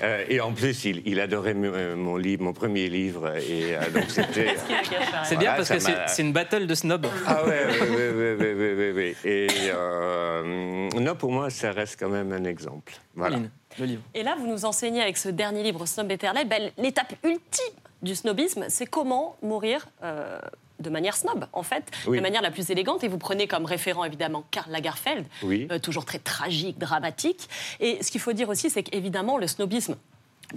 [0.01, 3.35] Euh, et en plus, il, il adorait mon, euh, livre, mon premier livre.
[3.37, 4.55] Et euh, donc, c'était.
[4.55, 7.07] C'est Voilà, bien parce que c'est une battle de snob.
[7.25, 9.29] Ah ouais, oui, oui, oui, oui, oui, oui, oui.
[9.29, 12.93] Et euh, non, pour moi, ça reste quand même un exemple.
[13.15, 13.37] Voilà.
[13.79, 14.01] Le livre.
[14.13, 18.15] Et là, vous nous enseignez avec ce dernier livre, Snob éternel, ben, l'étape ultime du
[18.15, 20.39] snobisme, c'est comment mourir euh,
[20.83, 22.17] de manière snob, en fait, Oui.
[22.17, 23.03] de manière la plus élégante.
[23.03, 25.67] Et vous prenez comme référent, évidemment, Karl Lagerfeld, Oui.
[25.71, 27.49] euh, toujours très tragique, dramatique.
[27.79, 29.95] Et ce qu'il faut dire aussi, c'est qu'évidemment, le snobisme,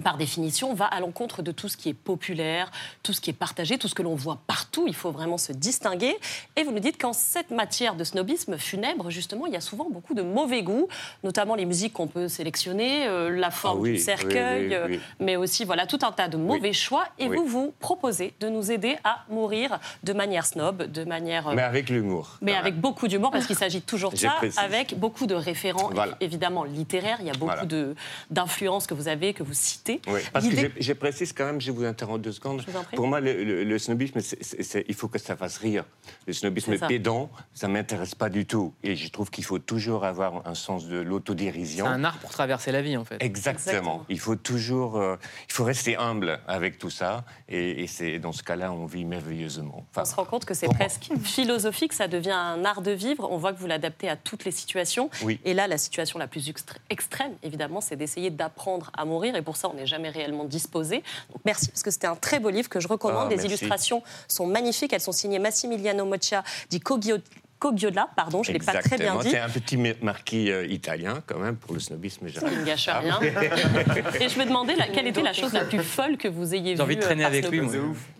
[0.03, 2.71] par définition, va à l'encontre de tout ce qui est populaire,
[3.03, 4.85] tout ce qui est partagé, tout ce que l'on voit partout.
[4.87, 6.15] Il faut vraiment se distinguer.
[6.55, 9.87] Et vous nous dites qu'en cette matière de snobisme funèbre, justement, il y a souvent
[9.89, 10.87] beaucoup de mauvais goût,
[11.23, 14.87] notamment les musiques qu'on peut sélectionner, euh, la forme Ah oui, du cercueil, oui, euh,
[14.89, 14.99] oui.
[15.19, 17.05] mais aussi voilà tout un tas de mauvais choix.
[17.19, 21.47] Et vous vous proposez de nous aider à mourir de manière snob, de manière.
[21.47, 22.37] euh, Mais avec l'humour.
[22.41, 24.59] mais avec beaucoup d'humour, parce qu'il s'agit toujours de ça, précise.
[24.59, 26.15] avec beaucoup de référents, Voilà.
[26.19, 27.17] évidemment littéraires.
[27.21, 27.65] Il y a beaucoup Voilà.
[27.65, 27.95] de
[28.29, 29.86] d'influences que vous avez, que vous citez.
[30.07, 32.63] Oui, parce que je, précise quand même, je vous interromps deux secondes.
[32.67, 32.95] vous en prie.
[32.95, 35.85] Pour moi, le, le- le snobisme, c'est- c'est- c'est- il faut que ça fasse rire.
[36.27, 36.87] Le snobisme C'est ça.
[36.87, 38.73] pédant, ça m'intéresse pas du tout.
[38.83, 41.85] Et je trouve qu'il faut toujours avoir un sens de C'est l'autodérision.
[41.85, 43.17] un art pour traverser la vie, en fait.
[43.21, 43.57] Exactement.
[43.57, 44.05] Exactement.
[44.09, 45.15] Il faut toujours, euh,
[45.49, 47.23] il faut rester humble avec tout ça.
[47.49, 49.85] Et, et c'est dans ce cas-là, on vit merveilleusement.
[49.91, 50.85] Enfin, On se rend compte que c'est pour moi.
[50.85, 53.27] presque philosophique, ça devient un art de vivre.
[53.31, 55.09] On voit que vous l'adaptez à toutes les situations.
[55.23, 55.39] Oui.
[55.45, 56.51] Et là, la situation la plus
[56.89, 59.35] extrême, évidemment, c'est d'essayer d'apprendre à mourir.
[59.35, 60.97] Et pour ça, on n'est jamais réellement disposé.
[61.31, 63.27] Donc, merci, parce que c'était un très beau livre que je recommande.
[63.27, 63.47] Ah, les merci.
[63.47, 64.91] illustrations sont magnifiques.
[64.93, 67.19] Elles sont signées Massimiliano Moccia di Coggio-
[67.59, 68.07] Coggiola.
[68.15, 69.29] Pardon, je ne l'ai pas très bien dit.
[69.31, 72.27] C'est un petit marquis euh, italien, quand même, pour le snobisme.
[72.29, 73.19] Ça ne gâche Ah, rien.
[74.19, 76.71] Et je me demandais la- quelle était la chose la plus folle que vous ayez
[76.71, 76.77] vue.
[76.77, 77.73] J'ai envie de euh, traîner avec lui, moi.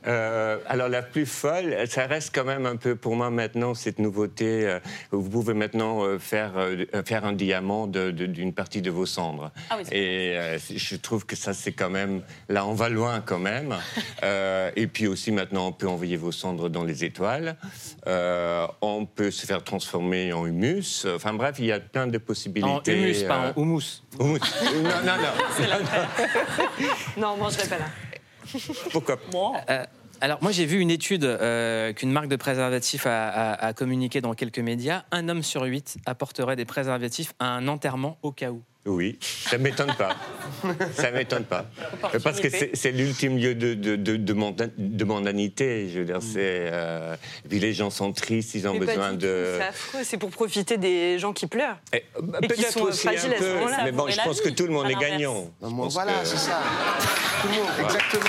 [0.08, 4.00] Euh, alors la plus folle, ça reste quand même un peu pour moi maintenant cette
[4.00, 4.66] nouveauté.
[4.66, 4.80] euh,
[5.12, 9.52] vous pouvez maintenant euh, faire euh, faire un diamant d'une partie de vos cendres.
[9.70, 13.22] Ah oui, et euh, je trouve que ça c'est quand même là on va loin
[13.26, 13.76] quand même.
[14.24, 17.56] Euh, et puis aussi maintenant on peut envoyer vos cendres dans les étoiles.
[18.08, 21.06] Euh, on peut se faire transformer en humus.
[21.16, 22.94] Enfin bref, il y a plein de possibilités.
[22.94, 24.02] En humus, pas euh, en houmous.
[24.20, 24.40] Humus.
[24.84, 25.68] Non, non, non.
[27.18, 27.86] Non, on mangerait pas là.
[28.92, 29.20] Pourquoi?
[29.70, 29.84] Euh,
[30.22, 34.22] alors moi j'ai vu une étude euh, qu'une marque de préservatifs a, a- a communiqué
[34.22, 35.04] dans quelques médias.
[35.12, 38.64] Un homme sur huit apporterait des préservatifs à un enterrement au cas où.
[38.88, 40.16] Oui, ça m'étonne pas.
[40.96, 41.66] ça m'étonne pas.
[42.24, 45.90] Parce que c'est l'ultime lieu de, de, de, de monda- de mondanité.
[45.94, 46.70] Je veux dire, c'est.
[46.72, 49.56] euh, et puis les gens sont tristes, ils ont Mais pas besoin de.
[49.60, 51.78] C'est affreux, c'est pour profiter des gens qui pleurent.
[51.94, 53.78] Eh, bah, Et qui Peut-être sont aussi un fragiles à ce peu, moment-là.
[53.84, 55.52] mais bon, je pense vie, que tout le monde est gagnant.
[55.62, 56.62] Non, Je bon, voilà, que- c'est ça.
[57.42, 58.24] Tout le monde, exactement.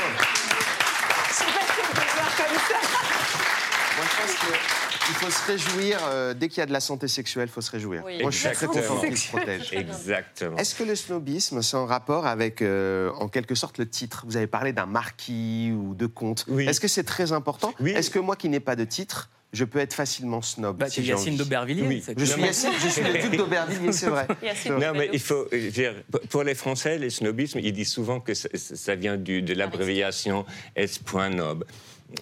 [3.96, 4.77] Moi, je pense
[5.08, 7.60] qu'il faut se réjouir, euh, dès qu'il y a de la santé sexuelle, il faut
[7.60, 8.02] se réjouir.
[8.04, 8.20] Oui.
[8.20, 8.94] Moi, je suis très Exactement.
[8.96, 9.68] content qu'il se protège.
[9.72, 10.56] Exactement.
[10.56, 14.24] Est-ce que le snobisme, c'est en rapport avec, euh, en quelque sorte, le titre?
[14.26, 16.44] Vous avez parlé d'un marquis ou de comte.
[16.48, 16.66] Oui.
[16.68, 17.72] Est-ce que c'est très important?
[17.80, 17.90] Oui.
[17.92, 20.76] Est-ce que moi, qui n'ai pas de titre, je peux être facilement snob?
[20.76, 21.86] Bah, si c'est j'ai Yacine envie d'Aubervilliers.
[21.86, 22.02] Oui.
[22.04, 24.26] c'est Je suis, clairement- Yacine, je suis le duc d'Aubervilliers, c'est vrai.
[24.42, 24.86] Yacine C'est vrai.
[24.86, 25.94] Non, mais il faut je veux dire,
[26.28, 30.44] pour les Français, les snobismes, ils disent souvent que ça, ça vient du- de l'abréviation
[30.76, 31.64] S.nob.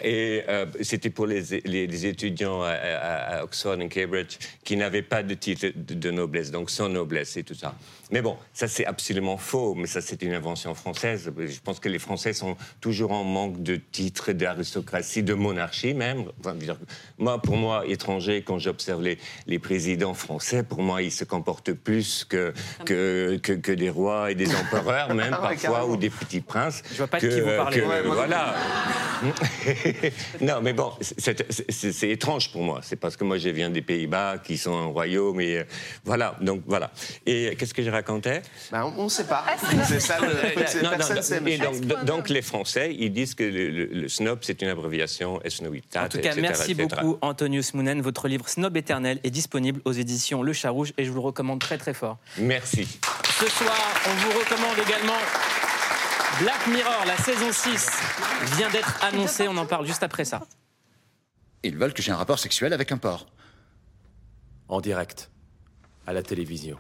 [0.03, 4.77] Et euh, c'était pour les, les- les étudiants à, à- à Oxford et Cambridge qui
[4.77, 7.75] n'avaient pas de titre de, de noblesse, donc sans noblesse et tout ça.
[8.11, 11.31] Mais bon, ça c'est absolument faux, mais ça c'est une invention française.
[11.39, 16.25] Je pense que les Français sont toujours en manque de titres, d'aristocratie, de monarchie même.
[16.41, 16.55] Enfin,
[17.19, 21.73] moi, pour moi, étranger, quand j'observe les, les présidents français, pour moi, ils se comportent
[21.73, 22.53] plus que,
[22.85, 25.93] que, que, que des rois et des empereurs, même Ah ouais, parfois, carrément.
[25.93, 26.83] ou des petits princes.
[26.93, 27.81] Je vois pas de que- qui vous parlez.
[27.81, 28.55] que- Ouais, voilà.
[30.41, 32.81] non, mais bon, c'est- étrange pour moi.
[32.83, 35.65] C'est parce que moi, je viens des Pays-Bas, qui sont un royaume, et euh,
[36.05, 36.37] voilà.
[36.41, 36.91] Donc voilà.
[37.27, 38.43] Et qu'est-ce que je racontais?
[38.71, 39.45] Ben, on ne sait pas.
[39.87, 40.27] C'est ça le
[40.83, 41.23] Non, non, personne non.
[41.23, 41.37] sait.
[41.39, 41.81] Et monsieur.
[41.81, 46.05] donc, donc, les Français, ils disent que le, le- le snob, c'est une abréviation SNOITAT,
[46.05, 46.89] En tout cas, etc., merci etc.
[47.01, 48.01] beaucoup, Antonius Mounen.
[48.03, 51.21] Votre livre Snob éternel est disponible aux éditions Le Chat Rouge et je vous le
[51.27, 52.19] recommande très très fort.
[52.39, 52.87] Merci.
[53.39, 55.19] Ce soir, on vous recommande également
[56.41, 57.91] Black Mirror, la saison 6
[58.57, 59.49] vient d'être annoncée.
[59.49, 60.43] On en parle juste après ça.
[61.63, 63.27] Ils veulent que j'ai un rapport sexuel avec un porc.
[64.69, 65.31] En direct,
[66.07, 66.77] à la télévision.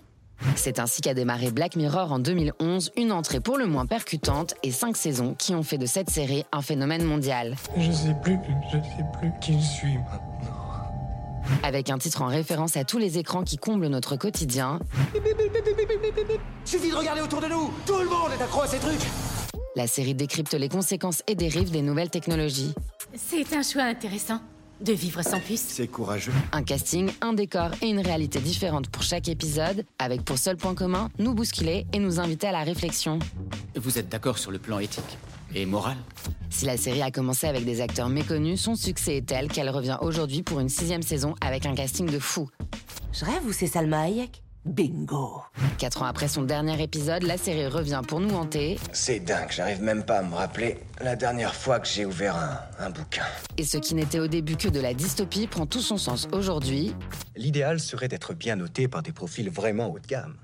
[0.56, 4.70] C'est ainsi qu'a démarré Black Mirror en 2011, une entrée pour le moins percutante et
[4.70, 7.56] cinq saisons qui ont fait de cette série un phénomène mondial.
[7.78, 8.36] Je sais plus,
[8.70, 10.66] je sais plus qui je suis maintenant.
[11.62, 14.80] Avec un titre en référence à tous les écrans qui comblent notre quotidien,
[16.66, 19.06] Suffit de regarder autour de nous Tout le monde est accro à ces trucs
[19.76, 22.72] la série décrypte les conséquences et dérives des nouvelles technologies.
[23.14, 24.40] C'est un choix intéressant
[24.80, 25.64] de vivre sans puce.
[25.68, 26.32] C'est courageux.
[26.52, 30.74] Un casting, un décor et une réalité différente pour chaque épisode, avec pour seul point
[30.74, 33.18] commun nous bousculer et nous inviter à la réflexion.
[33.74, 35.18] Vous êtes d'accord sur le plan éthique
[35.54, 35.96] et moral?
[36.50, 39.98] Si la série a commencé avec des acteurs méconnus, son succès est tel qu'elle revient
[40.00, 42.48] aujourd'hui pour une sixième saison avec un casting de fou.
[43.12, 45.42] Je rêve ou c'est Salma Hayek Bingo
[45.78, 48.78] Quatre ans après son dernier épisode, la série revient pour nous hanter.
[48.92, 52.58] C'est dingue, j'arrive même pas à me rappeler la dernière fois que j'ai ouvert un,
[52.84, 53.22] un bouquin.
[53.58, 56.94] Et ce qui n'était au début que de la dystopie prend tout son sens aujourd'hui.
[57.36, 60.34] L'idéal serait d'être bien noté par des profils vraiment haut de gamme.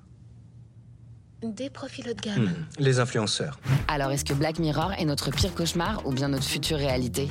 [1.43, 2.45] Des profils haut de gamme.
[2.45, 3.59] Hmm, Les influenceurs.
[3.89, 7.29] Alors est-ce que Black Mirror est notre pire cauchemar ou bien notre future réalité?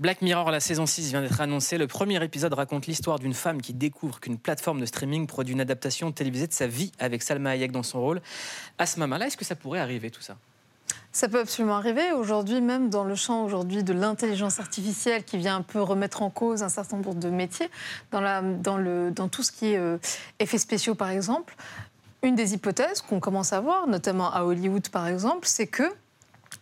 [0.00, 1.78] Black Mirror, la saison 6 vient d'être annoncée.
[1.78, 5.60] Le premier épisode raconte l'histoire d'une femme qui découvre qu'une plateforme de streaming produit une
[5.60, 8.20] adaptation télévisée de sa vie avec Salma Hayek dans son rôle.
[8.76, 10.36] À ce moment-là, est-ce que ça pourrait arriver tout ça?
[11.12, 12.10] Ça peut absolument arriver.
[12.10, 16.30] Aujourd'hui, même dans le champ aujourd'hui de l'intelligence artificielle qui vient un peu remettre en
[16.30, 17.70] cause un certain nombre de métiers,
[18.10, 18.20] dans,
[18.76, 19.98] le, dans tout ce qui est euh,
[20.40, 21.54] effets spéciaux par exemple,
[22.24, 25.84] une des hypothèses qu'on commence à voir, notamment à Hollywood par exemple, c'est que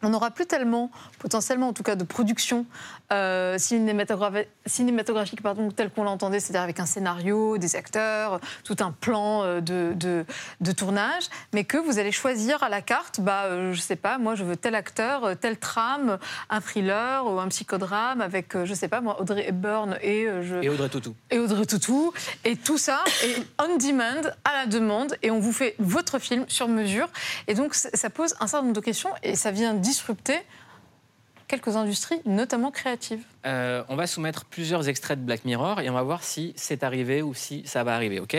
[0.02, 2.66] on n'aura plus tellement, potentiellement en tout cas, de production
[3.12, 8.90] euh, cinématographi- cinématographique pardon, telle qu'on l'entendait, c'est-à-dire avec un scénario, des acteurs, tout un
[8.92, 10.24] plan euh, de, de-
[10.60, 14.18] de tournage, mais que vous allez choisir à la carte, bah, euh, je sais pas,
[14.18, 16.18] moi je veux tel acteur, euh, telle trame,
[16.50, 20.62] un thriller ou un psychodrame avec, euh, je sais pas, moi, Audrey Hepburn et je
[20.62, 21.14] Et Audrey Tautou.
[21.30, 22.12] et Audrey Tautou.
[22.44, 26.44] Et tout ça est on demand, à la demande, et on vous fait votre film
[26.48, 27.08] sur mesure.
[27.46, 30.38] Et donc, ça pose un certain nombre de questions, et ça vient disrupter
[31.52, 33.22] quelques industries, notamment créatives.
[33.44, 36.82] Euh, on va soumettre plusieurs extraits de Black Mirror et on va voir si c'est
[36.82, 38.20] arrivé ou si ça va arriver.
[38.20, 38.34] Ok?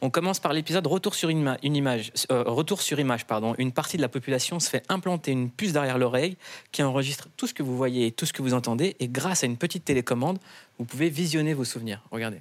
[0.00, 2.10] On commence par l'épisode Retour sur une, ima- une image.
[2.32, 3.54] euh, retour sur image, pardon.
[3.58, 6.38] Une partie de la population se fait implanter une puce derrière l'oreille
[6.72, 8.96] qui enregistre tout ce que vous voyez et tout ce que vous entendez.
[8.98, 10.38] Et grâce à une petite télécommande,
[10.78, 12.00] vous pouvez visionner vos souvenirs.
[12.10, 12.40] Regardez.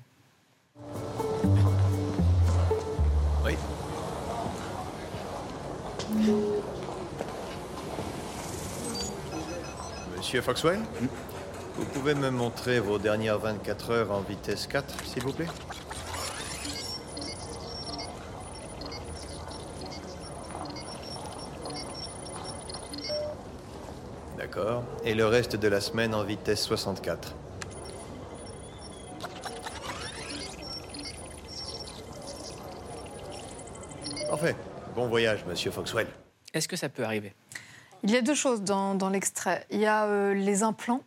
[3.43, 3.57] Oui.
[10.23, 10.79] Monsieur Foxwell
[11.75, 15.47] Vous pouvez me montrer vos dernières 24 heures en vitesse 4, s'il vous plaît?
[24.37, 24.85] D'accord.
[25.03, 27.35] Et le reste de la semaine en vitesse 64.
[34.29, 34.55] Parfait.
[34.95, 36.07] Bon voyage, monsieur Foxwell.
[36.53, 37.33] Est-ce que ça peut arriver?
[38.03, 39.65] Il y a deux choses dans, l'extrait.
[39.71, 41.01] Il y a euh, les implants.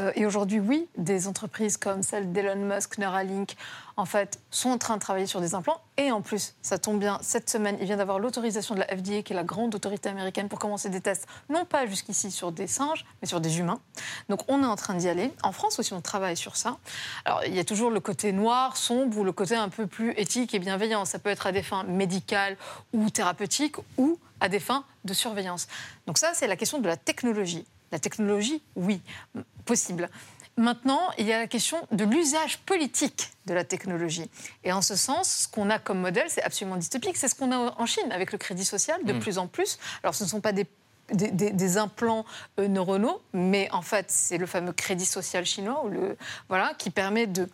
[0.00, 3.54] Euh, et aujourd'hui, oui, des entreprises comme celle d'Elon Musk, Neuralink,
[3.96, 5.80] en fait, sont en train de travailler sur des implants.
[5.96, 9.22] Et en plus, ça tombe bien, cette semaine, il vient d'avoir l'autorisation de la FDA,
[9.22, 12.66] qui est la grande autorité américaine, pour commencer des tests, non pas jusqu'ici sur des
[12.66, 13.80] singes, mais sur des humains.
[14.28, 15.32] Donc on est en train d'y aller.
[15.42, 16.76] En France aussi, on travaille sur ça.
[17.24, 20.12] Alors, il y a toujours le côté noir, sombre, ou le côté un peu plus
[20.16, 21.04] éthique et bienveillant.
[21.04, 22.56] Ça peut être à des fins médicales
[22.92, 25.66] ou thérapeutiques, ou à des fins de surveillance.
[26.06, 27.64] Donc ça, c'est la question de la technologie.
[27.92, 29.00] La technologie, oui,
[29.64, 30.10] possible.
[30.56, 34.30] Maintenant, il y a la question de l'usage politique de la technologie.
[34.62, 37.16] Et en ce sens, ce qu'on a comme modèle, c'est absolument dystopique.
[37.16, 39.18] C'est ce qu'on a en Chine avec le crédit social, de Mm.
[39.20, 39.78] plus en plus.
[40.02, 40.66] Alors, ce ne sont pas des
[41.12, 42.24] des, des- des implants
[42.58, 46.16] euh, neuronaux, mais en fait, c'est le fameux crédit social chinois, ou le,
[46.48, 47.46] voilà, qui permet de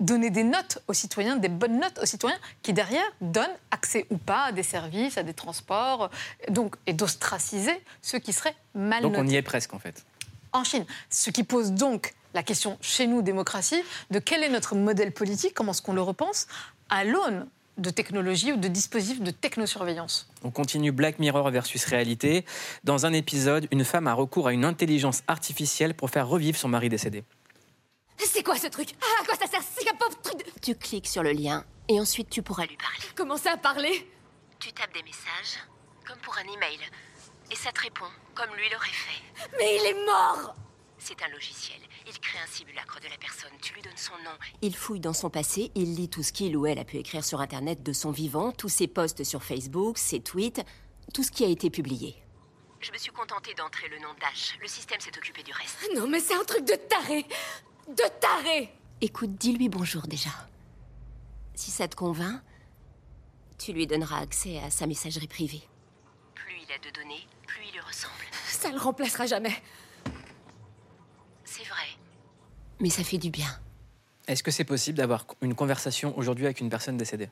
[0.00, 4.16] donner des notes aux citoyens, des bonnes notes aux citoyens, qui derrière donnent accès ou
[4.16, 9.02] pas à des services, à des transports, euh, donc, et d'ostraciser ceux qui seraient mal
[9.02, 10.04] Donc notés on y est presque en fait.
[10.52, 10.84] en Chine.
[11.10, 15.54] Ce qui pose donc la question chez nous, démocratie, de quel est notre modèle politique,
[15.54, 16.46] comment est-ce qu'on le repense
[16.90, 17.46] à l'aune
[17.78, 20.28] de technologies ou de dispositifs de technosurveillance?
[20.42, 22.44] On continue Black Mirror versus réalité.
[22.84, 26.68] Dans un épisode, une femme a recours à une intelligence artificielle pour faire revivre son
[26.68, 27.24] mari décédé.
[28.18, 28.90] C'est quoi ce truc?
[29.00, 30.60] Ah, À quoi ça sert C'est un pauvre truc de...
[30.60, 33.04] Tu cliques sur le lien et ensuite tu pourras lui parler.
[33.14, 34.10] Comment ça, parler?
[34.58, 35.58] Tu tapes des messages,
[36.06, 36.78] comme pour un email,
[37.50, 39.48] et ça te répond, comme lui l'aurait fait.
[39.58, 40.54] Mais il est mort
[40.98, 41.78] C'est un logiciel.
[42.06, 43.50] Il crée un simulacre de la personne.
[43.62, 44.36] Tu lui donnes son nom.
[44.62, 45.70] Il fouille dans son passé.
[45.74, 48.50] Il lit tout ce qu'il ou elle a pu écrire sur Internet de son vivant,
[48.52, 50.62] tous ses posts sur Facebook, ses tweets,
[51.14, 52.16] tout ce qui a été publié.
[52.80, 54.56] Je me suis contentée d'entrer le nom d'Ash.
[54.60, 55.88] Le système s'est occupé du reste.
[55.94, 57.26] Non, mais c'est un truc de taré
[57.88, 60.30] De taré Écoute, dis-lui bonjour déjà.
[61.54, 62.40] Si ça te convainc,
[63.58, 65.62] tu lui donneras accès à sa messagerie privée.
[66.34, 68.12] Plus il a de données, plus il lui ressemble.
[68.48, 69.54] Ça le remplacera jamais.
[71.44, 71.86] C'est vrai.
[72.80, 73.48] Mais ça fait du bien.
[74.26, 77.30] Est-ce que c'est possible d'avoir une conversation aujourd'hui avec une personne décédée?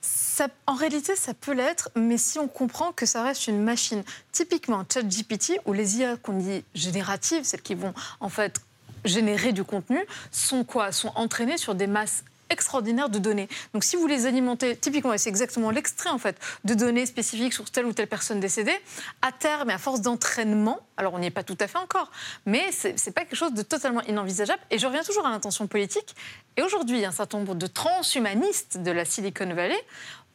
[0.00, 4.04] Ça- en réalité, ça peut l'être, mais si on comprend que ça reste une machine,
[4.32, 8.60] typiquement ChatGPT ou les IA qu'on dit génératives, celles qui vont en fait
[9.04, 10.92] générer du contenu, sont quoi?
[10.92, 13.48] Sont entraînées sur des masses extraordinaires de données.
[13.72, 17.52] Donc si vous les alimentez, typiquement, et c'est exactement l'extrait en fait, de données spécifiques
[17.52, 18.76] sur telle ou telle personne décédée,
[19.22, 22.10] à terme et à force d'entraînement, alors on n'y est pas tout à fait encore,
[22.46, 24.62] mais c'est c'est pas quelque chose de totalement inenvisageable.
[24.70, 26.14] Et je reviens toujours à l'intention politique.
[26.56, 29.82] Et aujourd'hui, un certain nombre de transhumanistes de la Silicon Valley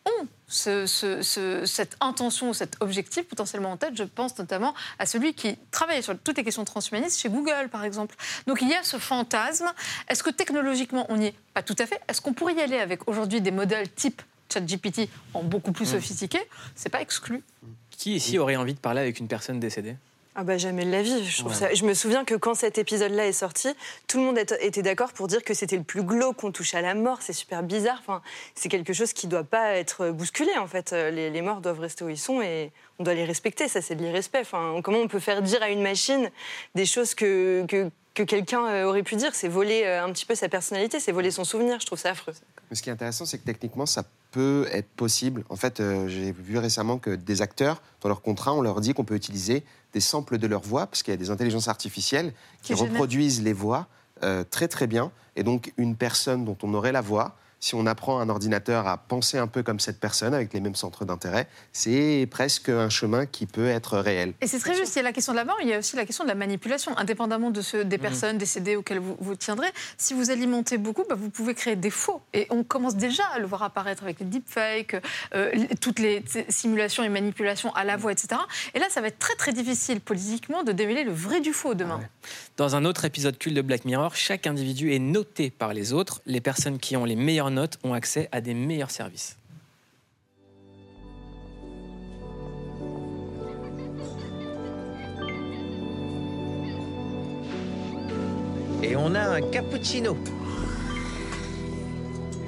[0.05, 3.95] ont ce- ce- ce- cette intention, cet objectif potentiellement en tête.
[3.95, 7.83] Je pense notamment à celui qui travaille sur toutes les questions transhumanistes chez Google, par
[7.83, 8.15] exemple.
[8.47, 9.71] Donc il y a ce fantasme.
[10.07, 11.35] Est-ce que technologiquement on n'y est?
[11.53, 11.99] Pas tout à fait.
[12.07, 15.91] Est-ce qu'on pourrait y aller avec aujourd'hui des modèles type ChatGPT en beaucoup plus Mm.
[15.93, 16.41] sophistiqués?
[16.75, 17.43] C'est pas exclu.
[17.91, 19.95] Qui ici aurait envie de parler avec une personne décédée?
[20.39, 21.25] Ah bah jamais de la vie.
[21.25, 21.57] Je, trouve Ouais.
[21.57, 23.67] ça- je me souviens que quand cet épisode-là est sorti,
[24.07, 26.81] tout le monde était d'accord pour dire que c'était le plus glauque qu'on touche à
[26.81, 27.17] la mort.
[27.21, 27.97] C'est super bizarre.
[27.99, 28.21] Enfin,
[28.55, 30.93] c'est quelque chose qui ne doit pas être bousculé en fait.
[30.93, 33.67] Euh, Les, les morts doivent rester où ils sont et on doit les respecter.
[33.67, 34.39] Ça, c'est de l'irrespect.
[34.41, 36.29] Enfin, comment on peut faire dire à une machine
[36.73, 39.35] des choses que, que, que quelqu'un euh, aurait pu dire?
[39.35, 41.81] C'est voler euh, un petit peu sa personnalité, c'est voler son souvenir.
[41.81, 42.33] Je trouve ça affreux.
[42.69, 45.43] Mais ce qui est intéressant, c'est que techniquement, ça peut être possible.
[45.49, 48.93] En fait, euh, j'ai vu récemment que des acteurs, dans leur contrat, on leur dit
[48.93, 52.33] qu'on peut utiliser des samples de leur voix, parce qu'il y a des intelligences artificielles
[52.61, 53.87] qui reproduisent les voix
[54.23, 55.11] euh, très très bien.
[55.35, 58.97] Et donc, une personne dont on aurait la voix, si on apprend un ordinateur à
[58.97, 63.25] penser un peu comme cette personne, avec les mêmes centres d'intérêt, c'est presque un chemin
[63.25, 64.33] qui peut être réel.
[64.41, 65.79] Et c'est très juste, il y a la question de la mort, il y a
[65.79, 68.01] aussi la question de la manipulation, indépendamment de ceux, des Mhm.
[68.01, 69.67] personnes décédées auxquelles vous, vous tiendrez.
[69.97, 72.21] Si vous alimentez beaucoup, bah, vous pouvez créer des faux.
[72.33, 74.95] Et on commence déjà à le voir apparaître avec les deepfakes,
[75.35, 78.39] euh, toutes les simulations et manipulations à la voix, etc.
[78.73, 81.73] Et là, ça va être très très difficile politiquement de démêler le vrai du faux
[81.73, 81.99] demain.
[82.57, 86.21] Dans un autre épisode culte de Black Mirror, chaque individu est noté par les autres.
[86.25, 87.15] Les personnes qui ont les
[87.49, 89.37] meilleures notes ont accès à des meilleurs services.
[98.81, 100.15] Et on a un cappuccino.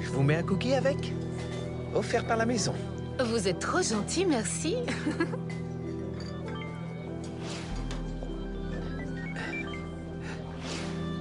[0.00, 1.12] Je vous mets un cookie avec
[1.94, 2.72] Offert par la maison.
[3.22, 4.76] Vous êtes trop gentil, merci.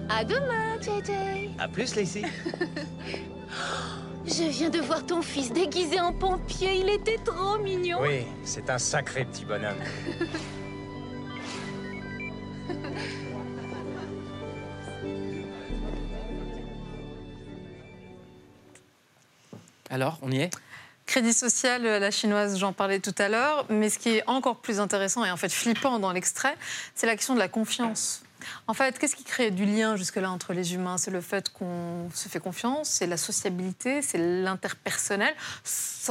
[0.10, 1.12] à demain, JJ.
[1.60, 2.24] À plus, Lacey.
[4.26, 6.76] Je viens de voir ton fils déguisé en pompier.
[6.76, 8.00] Il était trop mignon.
[8.02, 9.78] Oui, c'est un sacré petit bonhomme.
[19.92, 20.52] Alors, on y est?
[21.06, 24.56] Crédit social, euh, la chinoise, j'en parlais tout à l'heure, mais ce qui est encore
[24.56, 26.56] plus intéressant et en fait flippant dans l'extrait,
[26.96, 28.24] c'est la question de la confiance.
[28.68, 30.98] En fait, qu'est-ce qui crée du lien jusque-là entre les humains?
[30.98, 35.34] C'est le fait qu'on se fait confiance, c'est la sociabilité, c'est l'interpersonnel,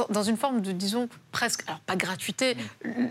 [0.09, 2.55] dans une forme de, disons, presque, alors pas gratuité,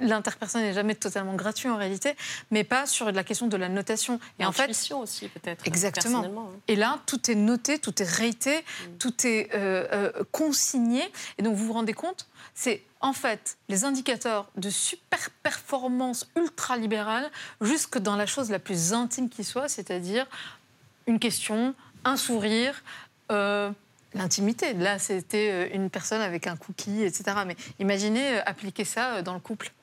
[0.03, 2.15] l'interpersonnel n'est jamais totalement gratuit en réalité,
[2.51, 4.21] mais pas sur la question de la notation.
[4.39, 5.67] Et en fait, aussi, peut-être.
[5.67, 6.25] Exactement.
[6.25, 6.59] hein.
[6.69, 8.65] Et là, tout est noté, tout est réité,
[8.99, 11.03] tout est euh, euh, consigné.
[11.39, 17.31] Et donc, vous vous rendez compte, c'est en fait, les indicateurs de super performance ultra-libérale
[17.61, 20.27] jusque dans la chose la plus intime qui soit, c'est-à-dire
[21.07, 22.83] une question, un sourire,
[23.33, 23.71] euh,
[24.15, 24.75] l'intimité.
[24.75, 27.25] Là, c'était euh, une personne avec un cookie, etc.
[27.47, 29.73] Mais imaginez euh, appliquer ça euh, dans le couple.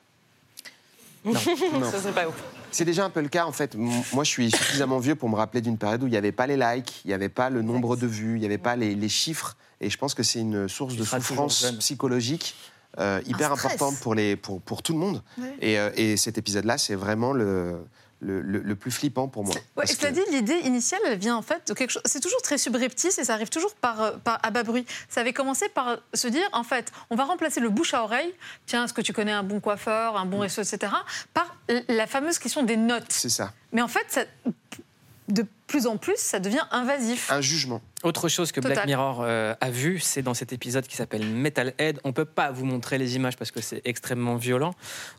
[1.24, 1.34] Non.
[1.34, 2.42] Ça, c'est pas ouf.
[2.70, 3.74] C'est déjà un peu le cas en fait.
[3.74, 6.46] Moi, je suis suffisamment vieux pour me rappeler d'une période où il n'y avait pas
[6.46, 8.94] les likes, il n'y avait pas le nombre de vues, il n'y avait pas les,
[8.94, 9.56] les chiffres.
[9.80, 12.54] Et je pense que c'est une source de souffrance psychologique
[12.98, 15.22] euh, hyper importante pour, les, pour, pour tout le monde.
[15.38, 15.56] Ouais.
[15.60, 17.78] Et, euh, et cet épisode-là, c'est vraiment le,
[18.20, 19.54] le, le- le plus flippant pour moi.
[19.76, 22.02] Ouais, et cela que- dit, l'idée initiale, elle vient en fait de quelque chose.
[22.04, 24.84] C'est toujours très subreptice et ça arrive toujours par, euh, par à bas bruit.
[25.08, 28.34] Ça avait commencé par se dire, en fait, on va remplacer le bouche à oreille.
[28.66, 30.92] Tiens, est-ce que tu connais un bon coiffeur, un bon resto, etc.
[31.32, 31.56] Par
[31.88, 33.04] la fameuse question des notes.
[33.10, 34.24] C'est ça, Mais en fait, ça-
[35.28, 37.30] de plus en plus, ça devient invasif.
[37.30, 37.80] un jugement.
[38.02, 38.74] Autre chose que Total.
[38.74, 42.00] Black Mirror euh, a vu, c'est dans cet épisode qui s'appelle Metalhead.
[42.02, 44.74] On peut pas vous montrer les images parce que c'est extrêmement violent,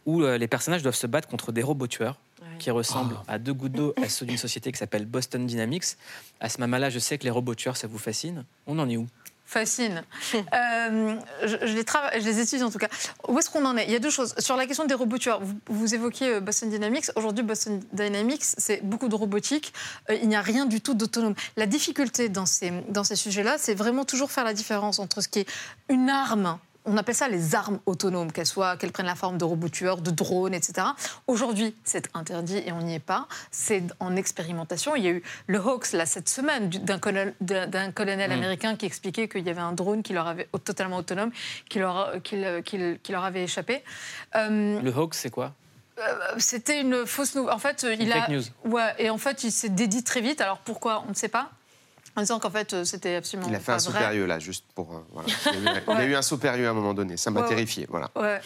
[0.06, 2.20] où euh, les personnages doivent se battre contre des robots tueurs
[2.58, 5.96] qui ressemblent à deux gouttes d'eau à ceux d'une société qui s'appelle Boston Dynamics.
[6.42, 8.44] À ce moment-là, je sais que les robots tueurs, ça vous fascine.
[8.68, 9.08] On en est où?
[9.50, 10.04] Fascine.
[10.54, 12.88] Euh, je, je les trava- je les étudie en tout cas.
[13.28, 13.86] Où est-ce qu'on en est?
[13.86, 14.34] Il y a deux choses.
[14.38, 17.06] Sur la question des robots tueurs, vous, vous évoquiez euh, Boston Dynamics.
[17.16, 19.74] Aujourd'hui, Boston Dynamics, c'est beaucoup de robotique.
[20.10, 21.34] Euh, il n'y a rien du tout d'autonome.
[21.58, 25.28] La difficulté dans ces, dans ces sujets-là, c'est vraiment toujours faire la différence entre ce
[25.28, 25.48] qui est
[25.90, 26.58] une arme.
[26.92, 29.98] On appelle ça les armes autonomes, qu'elles soient, qu'elles prennent la forme de robots tueurs,
[30.02, 30.88] de drones, etc.
[31.28, 33.28] Aujourd'hui, c'est interdit et on n'y est pas.
[33.52, 34.96] C'est en expérimentation.
[34.96, 38.30] Il y a eu le hoax là cette semaine du- d'un colonel, d'un d'un colonel
[38.32, 38.34] Mm.
[38.34, 41.32] américain qui expliquait qu'il y avait un drone qui leur avait totalement autonome,
[41.70, 43.84] qui leur, qui, qui le- qui leur avait échappé.
[44.36, 45.54] Euh, Le hoax, c'est quoi?
[46.00, 46.02] euh,
[46.38, 47.54] C'était une fausse nouvelle.
[47.54, 48.22] En fait, euh, il Une a.
[48.22, 48.44] fake news.
[48.66, 50.42] Ouais, et en fait, il s'est dédit très vite.
[50.42, 51.04] Alors pourquoi?
[51.08, 51.52] On ne sait pas.
[52.16, 54.94] En disant qu'en fait, euh, c'était absolument Il a fait un périlleux là, juste pour.
[54.94, 55.30] euh, voilà.
[55.46, 56.06] Il, a eu, il a Ouais.
[56.06, 57.18] eu un saut périlleux à un moment donné.
[57.18, 57.50] Ça m'a Ouais, ouais.
[57.50, 57.88] terrifié.
[57.90, 58.10] Voilà.
[58.16, 58.42] Ouais.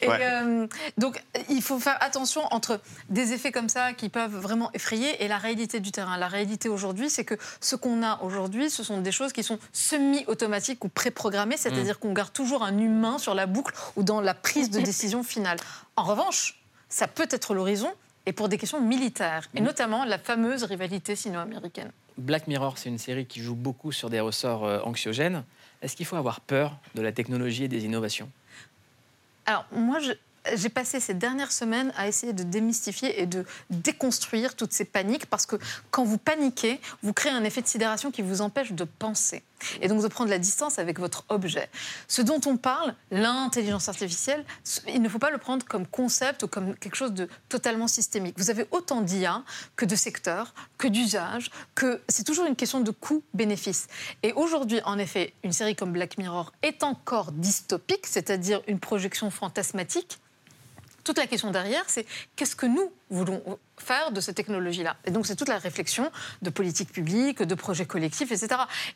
[0.00, 0.66] Et euh,
[0.96, 5.28] donc, il faut faire attention entre des effets comme ça qui peuvent vraiment effrayer et
[5.28, 6.16] la réalité du terrain.
[6.16, 9.58] La réalité aujourd'hui, c'est que ce qu'on a aujourd'hui, ce sont des choses qui sont
[9.72, 14.34] semi-automatiques ou préprogrammées, c'est-à-dire qu'on garde toujours un humain sur la boucle ou dans la
[14.34, 15.58] prise de décision finale.
[15.96, 17.92] En revanche, ça peut être l'horizon
[18.26, 21.90] et pour des questions militaires, et notamment la fameuse rivalité sino-américaine.
[22.18, 25.44] Black Mirror, c'est une série qui joue beaucoup sur des ressorts euh, anxiogènes.
[25.82, 28.30] Est-ce qu'il faut avoir peur de la technologie et des innovations?
[29.44, 29.98] Alors, moi,
[30.54, 35.26] j'ai passé ces dernières semaines à essayer de démystifier et de déconstruire toutes ces paniques
[35.26, 35.56] parce que
[35.90, 39.42] quand vous paniquez, vous créez un effet de sidération qui vous empêche de penser
[39.80, 41.68] et donc de prendre la distance avec votre objet.
[42.08, 44.44] Ce dont on parle, l'intelligence artificielle,
[44.88, 48.34] il ne faut pas le prendre comme concept ou comme quelque chose de totalement systémique.
[48.38, 49.42] Vous avez autant d'IA
[49.76, 53.88] que de secteurs, que d'usages, que c'est toujours une question de coût-bénéfice.
[54.22, 59.30] Et aujourd'hui, en effet, une série comme Black Mirror est encore dystopique, c'est-à-dire une projection
[59.30, 60.18] fantasmatique.
[61.06, 62.04] Toute la question derrière, c'est
[62.34, 63.40] qu'est-ce que nous voulons
[63.78, 66.10] faire de cette technologie-là Et donc, c'est toute la réflexion
[66.42, 68.48] de politique publique, de projets collectifs, etc.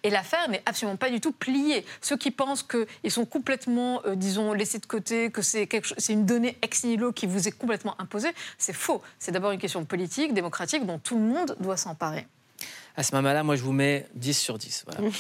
[0.03, 1.87] Et l'affaire n'est absolument pas du tout pliée.
[2.01, 5.99] Ceux qui pensent qu'ils sont complètement, euh, disons, laissés de côté, que c'est quelque chose-
[6.01, 9.01] c'est une donnée ex nihilo qui vous est complètement imposée, c'est faux.
[9.21, 12.27] C'est d'abord une question politique, démocratique, dont tout le monde doit s'emparer.
[12.97, 14.85] À ce moment-là, moi, je vous mets 10 sur 10.
[14.85, 15.09] Voilà.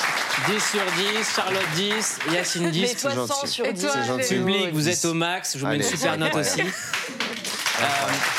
[0.46, 2.80] Pauline, 10 sur 10, Charlotte 10, Yacine 10.
[2.82, 3.82] Mais toi, 100 sur Et 10.
[3.82, 4.34] toi, C'est gentil.
[4.36, 5.54] Public, vous êtes au max.
[5.56, 6.60] Je vous mets une super note aussi.
[6.60, 7.84] Euh,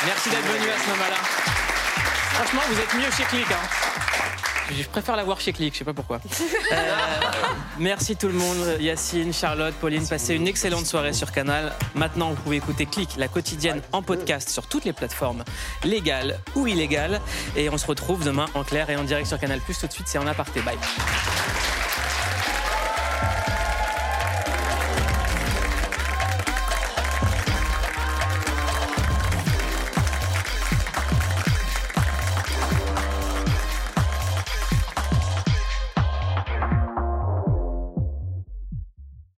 [0.06, 1.16] merci d'être venu à ce moment-là.
[2.34, 3.52] Franchement, vous êtes mieux chez Click.
[3.52, 3.68] hein.
[4.76, 6.20] Je préfère la voir chez Click, je sais pas pourquoi.
[6.72, 6.96] Euh,
[7.78, 10.08] merci tout le monde, Yacine, Charlotte, Pauline.
[10.08, 11.72] Passez une excellente soirée sur Canal.
[11.94, 15.44] Maintenant, vous pouvez écouter Click, la quotidienne en podcast sur toutes les plateformes
[15.84, 17.22] légales ou illégales.
[17.56, 19.60] Et on se retrouve demain en clair et en direct sur Canal.
[19.62, 20.62] Tout de suite, c'est en aparté.
[20.62, 20.78] Bye.